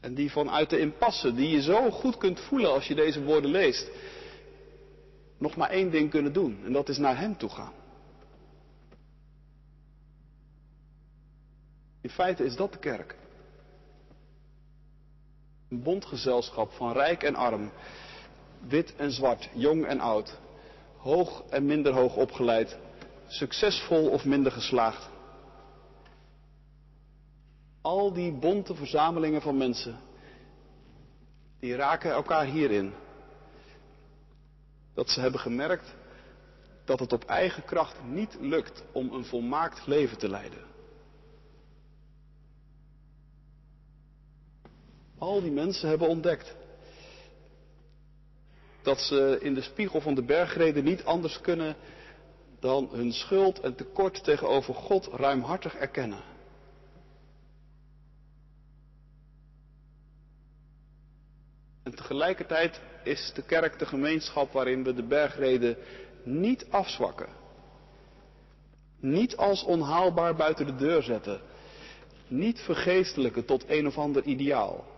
En 0.00 0.14
die 0.14 0.30
vanuit 0.30 0.70
de 0.70 0.78
impasse, 0.78 1.34
die 1.34 1.48
je 1.48 1.62
zo 1.62 1.90
goed 1.90 2.16
kunt 2.16 2.40
voelen 2.40 2.70
als 2.72 2.86
je 2.86 2.94
deze 2.94 3.22
woorden 3.22 3.50
leest, 3.50 3.90
nog 5.38 5.56
maar 5.56 5.70
één 5.70 5.90
ding 5.90 6.10
kunnen 6.10 6.32
doen. 6.32 6.60
En 6.64 6.72
dat 6.72 6.88
is 6.88 6.98
naar 6.98 7.18
Hem 7.18 7.36
toe 7.36 7.50
gaan. 7.50 7.72
In 12.04 12.10
feite 12.10 12.44
is 12.44 12.56
dat 12.56 12.72
de 12.72 12.78
kerk. 12.78 13.16
Een 15.68 15.82
bondgezelschap 15.82 16.72
van 16.72 16.92
rijk 16.92 17.22
en 17.22 17.34
arm, 17.34 17.70
wit 18.68 18.96
en 18.96 19.10
zwart, 19.10 19.48
jong 19.54 19.86
en 19.86 20.00
oud, 20.00 20.38
hoog 20.96 21.42
en 21.50 21.66
minder 21.66 21.92
hoog 21.92 22.16
opgeleid, 22.16 22.78
succesvol 23.26 24.08
of 24.08 24.24
minder 24.24 24.52
geslaagd. 24.52 25.08
Al 27.80 28.12
die 28.12 28.32
bonte 28.32 28.74
verzamelingen 28.74 29.42
van 29.42 29.56
mensen, 29.56 29.98
die 31.60 31.76
raken 31.76 32.10
elkaar 32.10 32.44
hierin. 32.44 32.92
Dat 34.94 35.10
ze 35.10 35.20
hebben 35.20 35.40
gemerkt 35.40 35.94
dat 36.84 36.98
het 36.98 37.12
op 37.12 37.24
eigen 37.24 37.64
kracht 37.64 38.02
niet 38.02 38.36
lukt 38.40 38.82
om 38.92 39.12
een 39.12 39.24
volmaakt 39.24 39.86
leven 39.86 40.18
te 40.18 40.28
leiden. 40.28 40.73
Al 45.24 45.40
die 45.40 45.50
mensen 45.50 45.88
hebben 45.88 46.08
ontdekt 46.08 46.54
dat 48.82 48.98
ze 48.98 49.38
in 49.40 49.54
de 49.54 49.62
spiegel 49.62 50.00
van 50.00 50.14
de 50.14 50.22
bergreden 50.22 50.84
niet 50.84 51.04
anders 51.04 51.40
kunnen 51.40 51.76
dan 52.60 52.88
hun 52.92 53.12
schuld 53.12 53.60
en 53.60 53.74
tekort 53.74 54.24
tegenover 54.24 54.74
God 54.74 55.06
ruimhartig 55.06 55.74
erkennen. 55.76 56.22
En 61.82 61.94
tegelijkertijd 61.94 62.80
is 63.04 63.32
de 63.34 63.42
kerk 63.42 63.78
de 63.78 63.86
gemeenschap 63.86 64.52
waarin 64.52 64.84
we 64.84 64.94
de 64.94 65.06
bergreden 65.06 65.76
niet 66.22 66.66
afzwakken. 66.70 67.28
Niet 69.00 69.36
als 69.36 69.64
onhaalbaar 69.64 70.34
buiten 70.34 70.66
de 70.66 70.76
deur 70.76 71.02
zetten. 71.02 71.40
Niet 72.28 72.60
vergeestelijken 72.60 73.44
tot 73.44 73.64
een 73.68 73.86
of 73.86 73.98
ander 73.98 74.22
ideaal. 74.22 74.92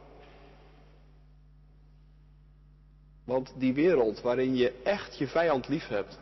Want 3.27 3.53
die 3.57 3.75
wereld 3.75 4.21
waarin 4.21 4.57
je 4.57 4.73
echt 4.83 5.19
je 5.19 5.29
vijand 5.29 5.69
lief 5.69 5.89
hebt, 5.89 6.19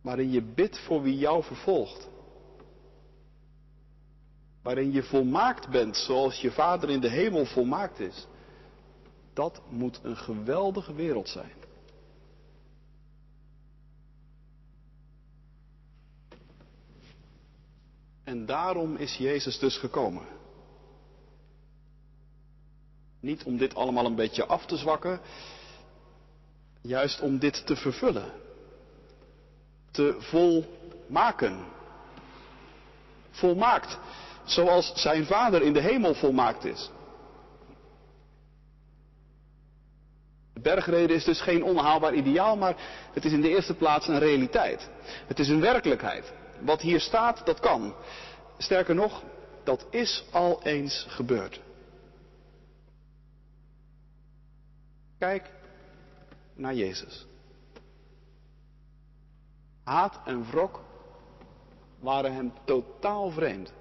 waarin 0.00 0.30
je 0.30 0.42
bidt 0.42 0.78
voor 0.78 1.02
wie 1.02 1.18
jou 1.18 1.42
vervolgt. 1.42 2.08
Waarin 4.62 4.92
je 4.92 5.02
volmaakt 5.02 5.68
bent 5.68 5.96
zoals 5.96 6.40
je 6.40 6.50
Vader 6.50 6.90
in 6.90 7.00
de 7.00 7.10
hemel 7.10 7.46
volmaakt 7.46 8.00
is. 8.00 8.26
Dat 9.32 9.60
moet 9.68 10.00
een 10.02 10.16
geweldige 10.16 10.94
wereld 10.94 11.28
zijn. 11.28 11.52
En 18.24 18.46
daarom 18.46 18.96
is 18.96 19.16
Jezus 19.16 19.58
dus 19.58 19.78
gekomen. 19.78 20.33
Niet 23.24 23.44
om 23.44 23.56
dit 23.56 23.74
allemaal 23.74 24.04
een 24.04 24.14
beetje 24.14 24.46
af 24.46 24.66
te 24.66 24.76
zwakken, 24.76 25.20
juist 26.80 27.20
om 27.20 27.38
dit 27.38 27.66
te 27.66 27.76
vervullen, 27.76 28.32
te 29.90 30.16
volmaken. 30.18 31.64
Volmaakt, 33.30 33.98
zoals 34.44 34.92
zijn 34.94 35.24
Vader 35.26 35.62
in 35.62 35.72
de 35.72 35.80
hemel 35.80 36.14
volmaakt 36.14 36.64
is. 36.64 36.90
De 40.52 40.60
bergreden 40.60 41.16
is 41.16 41.24
dus 41.24 41.40
geen 41.40 41.64
onhaalbaar 41.64 42.14
ideaal, 42.14 42.56
maar 42.56 42.76
het 43.12 43.24
is 43.24 43.32
in 43.32 43.40
de 43.40 43.48
eerste 43.48 43.74
plaats 43.74 44.08
een 44.08 44.18
realiteit. 44.18 44.88
Het 45.26 45.38
is 45.38 45.48
een 45.48 45.60
werkelijkheid. 45.60 46.32
Wat 46.60 46.80
hier 46.80 47.00
staat, 47.00 47.46
dat 47.46 47.60
kan. 47.60 47.94
Sterker 48.58 48.94
nog, 48.94 49.22
dat 49.62 49.86
is 49.90 50.24
al 50.30 50.60
eens 50.62 51.06
gebeurd. 51.08 51.63
Kijk 55.24 55.50
naar 56.54 56.74
Jezus. 56.74 57.26
Haat 59.84 60.20
en 60.24 60.44
wrok 60.44 60.80
waren 61.98 62.34
hem 62.34 62.52
totaal 62.64 63.30
vreemd. 63.30 63.72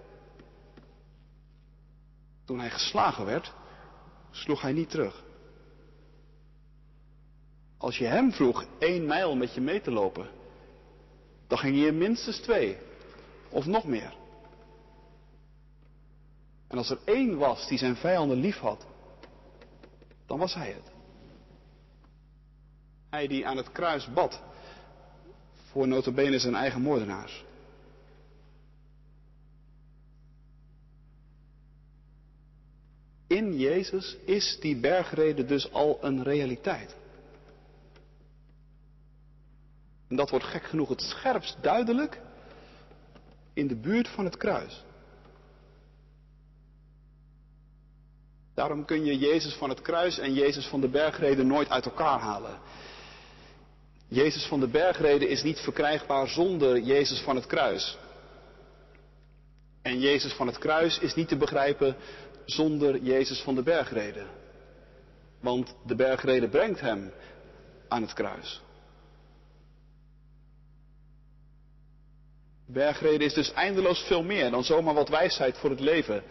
Toen 2.46 2.60
hij 2.60 2.70
geslagen 2.70 3.26
werd, 3.26 3.54
sloeg 4.32 4.62
hij 4.62 4.72
niet 4.72 4.90
terug. 4.90 5.24
Als 7.78 7.98
je 7.98 8.06
hem 8.06 8.32
vroeg 8.32 8.66
één 8.80 9.06
mijl 9.06 9.36
met 9.36 9.54
je 9.54 9.62
mee 9.62 9.82
te 9.82 9.92
lopen, 9.92 10.30
dan 11.48 11.58
ging 11.58 11.78
je 11.78 11.92
minstens 11.92 12.40
twee 12.40 12.78
of 13.50 13.66
nog 13.66 13.84
meer. 13.86 14.14
En 16.68 16.78
als 16.78 16.90
er 16.90 17.00
één 17.06 17.38
was 17.38 17.68
die 17.68 17.78
zijn 17.78 17.96
vijanden 17.96 18.38
lief 18.38 18.58
had, 18.58 18.86
dan 20.26 20.40
was 20.40 20.54
hij 20.54 20.72
het. 20.72 20.93
Hij 23.14 23.28
die 23.28 23.48
aan 23.48 23.58
het 23.58 23.72
kruis 23.72 24.14
bad 24.14 24.42
voor 25.72 25.88
notabene 25.88 26.40
zijn 26.40 26.56
eigen 26.56 26.82
moordenaars. 26.82 27.44
In 33.28 33.58
Jezus 33.58 34.18
is 34.26 34.58
die 34.60 34.76
bergrede 34.76 35.46
dus 35.46 35.72
al 35.72 35.98
een 36.02 36.24
realiteit. 36.24 36.96
En 40.08 40.16
dat 40.16 40.30
wordt 40.30 40.46
gek 40.46 40.64
genoeg 40.64 40.90
het 40.90 41.02
scherpst 41.02 41.58
duidelijk 41.62 42.22
in 43.54 43.68
de 43.68 43.76
buurt 43.76 44.08
van 44.08 44.26
het 44.26 44.38
kruis. 44.38 44.84
Daarom 48.54 48.86
kun 48.86 49.06
je 49.06 49.18
Jezus 49.18 49.54
van 49.54 49.70
het 49.70 49.82
kruis 49.82 50.20
en 50.20 50.34
Jezus 50.34 50.68
van 50.68 50.82
de 50.82 50.90
bergrede 50.90 51.44
nooit 51.44 51.70
uit 51.70 51.86
elkaar 51.86 52.20
halen. 52.20 52.60
Jezus 54.14 54.46
van 54.46 54.60
de 54.60 54.68
bergrede 54.68 55.28
is 55.28 55.44
niet 55.44 55.60
verkrijgbaar 55.60 56.28
zonder 56.28 56.80
Jezus 56.80 57.20
van 57.20 57.36
het 57.36 57.46
kruis. 57.46 57.98
En 59.82 60.00
Jezus 60.00 60.34
van 60.34 60.48
het 60.48 60.58
kruis 60.58 61.00
is 61.00 61.16
niet 61.16 61.28
te 61.28 61.38
begrijpen 61.38 61.96
zonder 62.46 63.02
Jezus 63.02 63.42
van 63.42 63.56
de 63.56 63.64
bergrede. 63.64 64.26
Want 65.40 65.76
de 65.86 65.96
bergrede 65.96 66.50
brengt 66.50 66.80
hem 66.80 67.12
aan 67.88 68.02
het 68.02 68.14
kruis. 68.14 68.62
Bergrede 72.66 73.24
is 73.24 73.34
dus 73.34 73.54
eindeloos 73.54 74.00
veel 74.00 74.24
meer 74.24 74.52
dan 74.52 74.64
zomaar 74.64 74.94
wat 74.94 75.10
wijsheid 75.10 75.58
voor 75.58 75.70
het 75.70 75.80
leven 75.80 76.24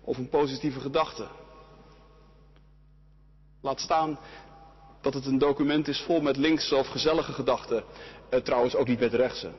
of 0.00 0.16
een 0.16 0.28
positieve 0.28 0.80
gedachte. 0.80 1.28
Laat 3.60 3.80
staan 3.80 4.18
dat 5.12 5.22
het 5.22 5.32
een 5.32 5.38
document 5.38 5.88
is 5.88 6.00
vol 6.00 6.20
met 6.20 6.36
linkse 6.36 6.76
of 6.76 6.86
gezellige 6.86 7.32
gedachten, 7.32 7.84
eh, 8.28 8.40
trouwens 8.40 8.74
ook 8.74 8.86
niet 8.86 9.00
met 9.00 9.14
rechtse. 9.14 9.50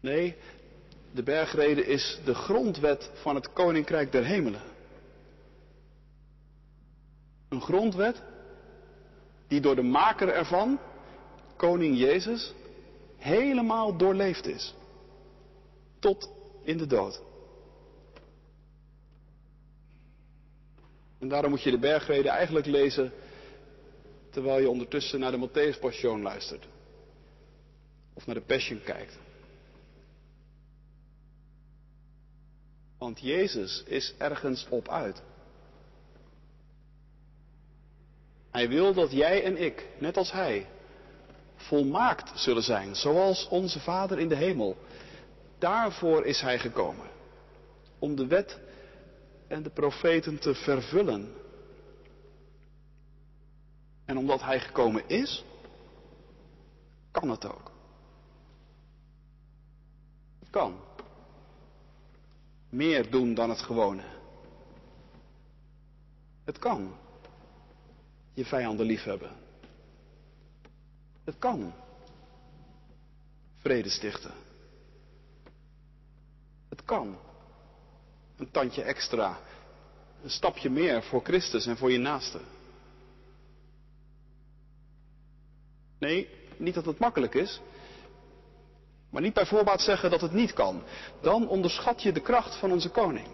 Nee, 0.00 0.36
de 1.12 1.22
bergrede 1.22 1.86
is 1.86 2.20
de 2.24 2.34
grondwet 2.34 3.10
van 3.14 3.34
het 3.34 3.52
Koninkrijk 3.52 4.12
der 4.12 4.24
Hemelen. 4.24 4.60
Een 7.48 7.60
grondwet 7.60 8.22
die 9.48 9.60
door 9.60 9.74
de 9.74 9.82
maker 9.82 10.28
ervan, 10.28 10.78
koning 11.56 11.98
Jezus, 11.98 12.54
helemaal 13.16 13.96
doorleefd 13.96 14.46
is. 14.46 14.74
Tot 15.98 16.30
in 16.62 16.76
de 16.76 16.86
dood. 16.86 17.22
En 21.18 21.28
daarom 21.28 21.50
moet 21.50 21.62
je 21.62 21.70
de 21.70 21.78
bergreden 21.78 22.32
eigenlijk 22.32 22.66
lezen 22.66 23.12
terwijl 24.30 24.60
je 24.60 24.68
ondertussen 24.68 25.20
naar 25.20 25.30
de 25.30 25.48
Matthäus 25.48 25.80
Passion 25.80 26.22
luistert. 26.22 26.68
Of 28.14 28.26
naar 28.26 28.34
de 28.34 28.40
Passion 28.40 28.80
kijkt. 28.84 29.18
Want 32.98 33.20
Jezus 33.20 33.82
is 33.86 34.14
ergens 34.18 34.66
op 34.68 34.88
uit. 34.88 35.22
Hij 38.50 38.68
wil 38.68 38.94
dat 38.94 39.12
jij 39.12 39.44
en 39.44 39.56
ik, 39.56 39.86
net 39.98 40.16
als 40.16 40.32
Hij, 40.32 40.66
volmaakt 41.56 42.40
zullen 42.40 42.62
zijn, 42.62 42.96
zoals 42.96 43.48
onze 43.48 43.80
Vader 43.80 44.18
in 44.18 44.28
de 44.28 44.34
hemel. 44.34 44.76
Daarvoor 45.58 46.24
is 46.24 46.40
Hij 46.40 46.58
gekomen. 46.58 47.06
Om 47.98 48.16
de 48.16 48.26
wet 48.26 48.58
en 49.48 49.62
de 49.62 49.70
profeten 49.70 50.38
te 50.38 50.54
vervullen. 50.54 51.34
En 54.04 54.18
omdat 54.18 54.40
Hij 54.40 54.60
gekomen 54.60 55.08
is, 55.08 55.44
kan 57.10 57.30
het 57.30 57.46
ook. 57.46 57.70
Het 60.38 60.50
kan. 60.50 60.76
Meer 62.68 63.10
doen 63.10 63.34
dan 63.34 63.50
het 63.50 63.60
gewone. 63.60 64.02
Het 66.44 66.58
kan. 66.58 66.94
Je 68.34 68.44
vijanden 68.44 68.86
liefhebben. 68.86 69.30
Het 71.24 71.38
kan. 71.38 71.72
Vrede 73.54 73.88
stichten. 73.88 74.32
Het 76.68 76.84
kan. 76.84 77.16
Een 78.38 78.50
tandje 78.50 78.82
extra. 78.82 79.38
Een 80.22 80.30
stapje 80.30 80.70
meer 80.70 81.02
voor 81.02 81.22
Christus 81.24 81.66
en 81.66 81.76
voor 81.76 81.92
je 81.92 81.98
naaste. 81.98 82.40
Nee, 85.98 86.28
niet 86.56 86.74
dat 86.74 86.84
het 86.84 86.98
makkelijk 86.98 87.34
is. 87.34 87.60
Maar 89.10 89.22
niet 89.22 89.34
bij 89.34 89.46
voorbaat 89.46 89.80
zeggen 89.80 90.10
dat 90.10 90.20
het 90.20 90.32
niet 90.32 90.52
kan. 90.52 90.82
Dan 91.20 91.48
onderschat 91.48 92.02
je 92.02 92.12
de 92.12 92.20
kracht 92.20 92.56
van 92.56 92.72
onze 92.72 92.88
koning. 92.88 93.26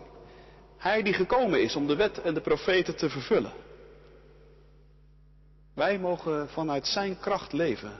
Hij 0.77 1.03
die 1.03 1.13
gekomen 1.13 1.63
is 1.63 1.77
om 1.77 1.87
de 1.87 1.97
wet 1.97 2.21
en 2.21 2.35
de 2.35 2.41
profeten 2.41 2.97
te 2.97 3.11
vervullen. 3.11 3.53
Wij 5.75 5.99
mogen 5.99 6.49
vanuit 6.49 6.87
zijn 6.87 7.19
kracht 7.19 7.53
leven. 7.53 7.93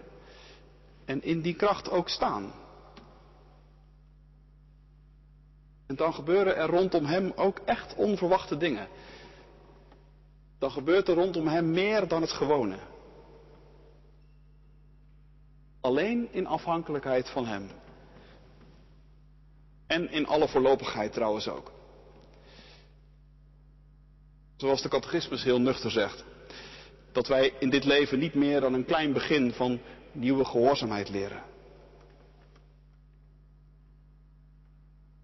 En 1.05 1.23
in 1.23 1.41
die 1.41 1.55
kracht 1.55 1.91
ook 1.91 2.09
staan. 2.09 2.53
En 5.87 5.97
dan 5.97 6.15
gebeuren 6.15 6.57
er 6.57 6.69
rondom 6.69 7.05
hem 7.05 7.33
ook 7.37 7.59
echt 7.65 7.95
onverwachte 7.95 8.57
dingen. 8.57 8.89
Dan 10.59 10.71
gebeurt 10.71 11.09
er 11.09 11.15
rondom 11.15 11.47
hem 11.47 11.71
meer 11.71 12.09
dan 12.09 12.21
het 12.21 12.33
gewone. 12.33 12.77
Alleen 15.81 16.29
in 16.33 16.47
afhankelijkheid 16.47 17.31
van 17.31 17.47
hem. 17.47 17.71
En 19.87 20.11
in 20.11 20.27
alle 20.27 20.49
voorlopigheid 20.49 21.13
trouwens 21.13 21.49
ook. 21.49 21.73
Zoals 24.57 24.83
de 24.83 24.89
catechismus 24.89 25.43
heel 25.43 25.61
nuchter 25.61 25.91
zegt. 25.91 26.25
Dat 27.13 27.27
wij 27.27 27.53
in 27.59 27.71
dit 27.71 27.85
leven 27.85 28.19
niet 28.19 28.35
meer 28.35 28.61
dan 28.61 28.75
een 28.75 28.85
klein 28.85 29.13
begin 29.13 29.53
van 29.53 29.81
nieuwe 30.13 30.45
gehoorzaamheid 30.45 31.09
leren. 31.09 31.43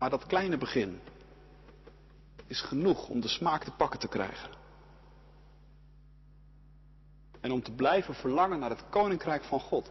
Maar 0.01 0.11
dat 0.11 0.27
kleine 0.27 0.57
begin 0.57 1.01
is 2.47 2.61
genoeg 2.61 3.09
om 3.09 3.21
de 3.21 3.29
smaak 3.29 3.65
te 3.65 3.71
pakken 3.71 3.99
te 3.99 4.09
krijgen. 4.09 4.51
En 7.41 7.53
om 7.53 7.63
te 7.63 7.73
blijven 7.73 8.15
verlangen 8.15 8.59
naar 8.59 8.71
het 8.71 8.89
koninkrijk 8.89 9.45
van 9.45 9.61
God. 9.61 9.91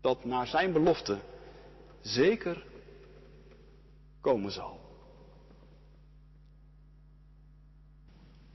Dat 0.00 0.24
naar 0.24 0.46
zijn 0.46 0.72
belofte 0.72 1.18
zeker 2.00 2.66
komen 4.20 4.52
zal. 4.52 4.80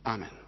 Amen. 0.02 0.41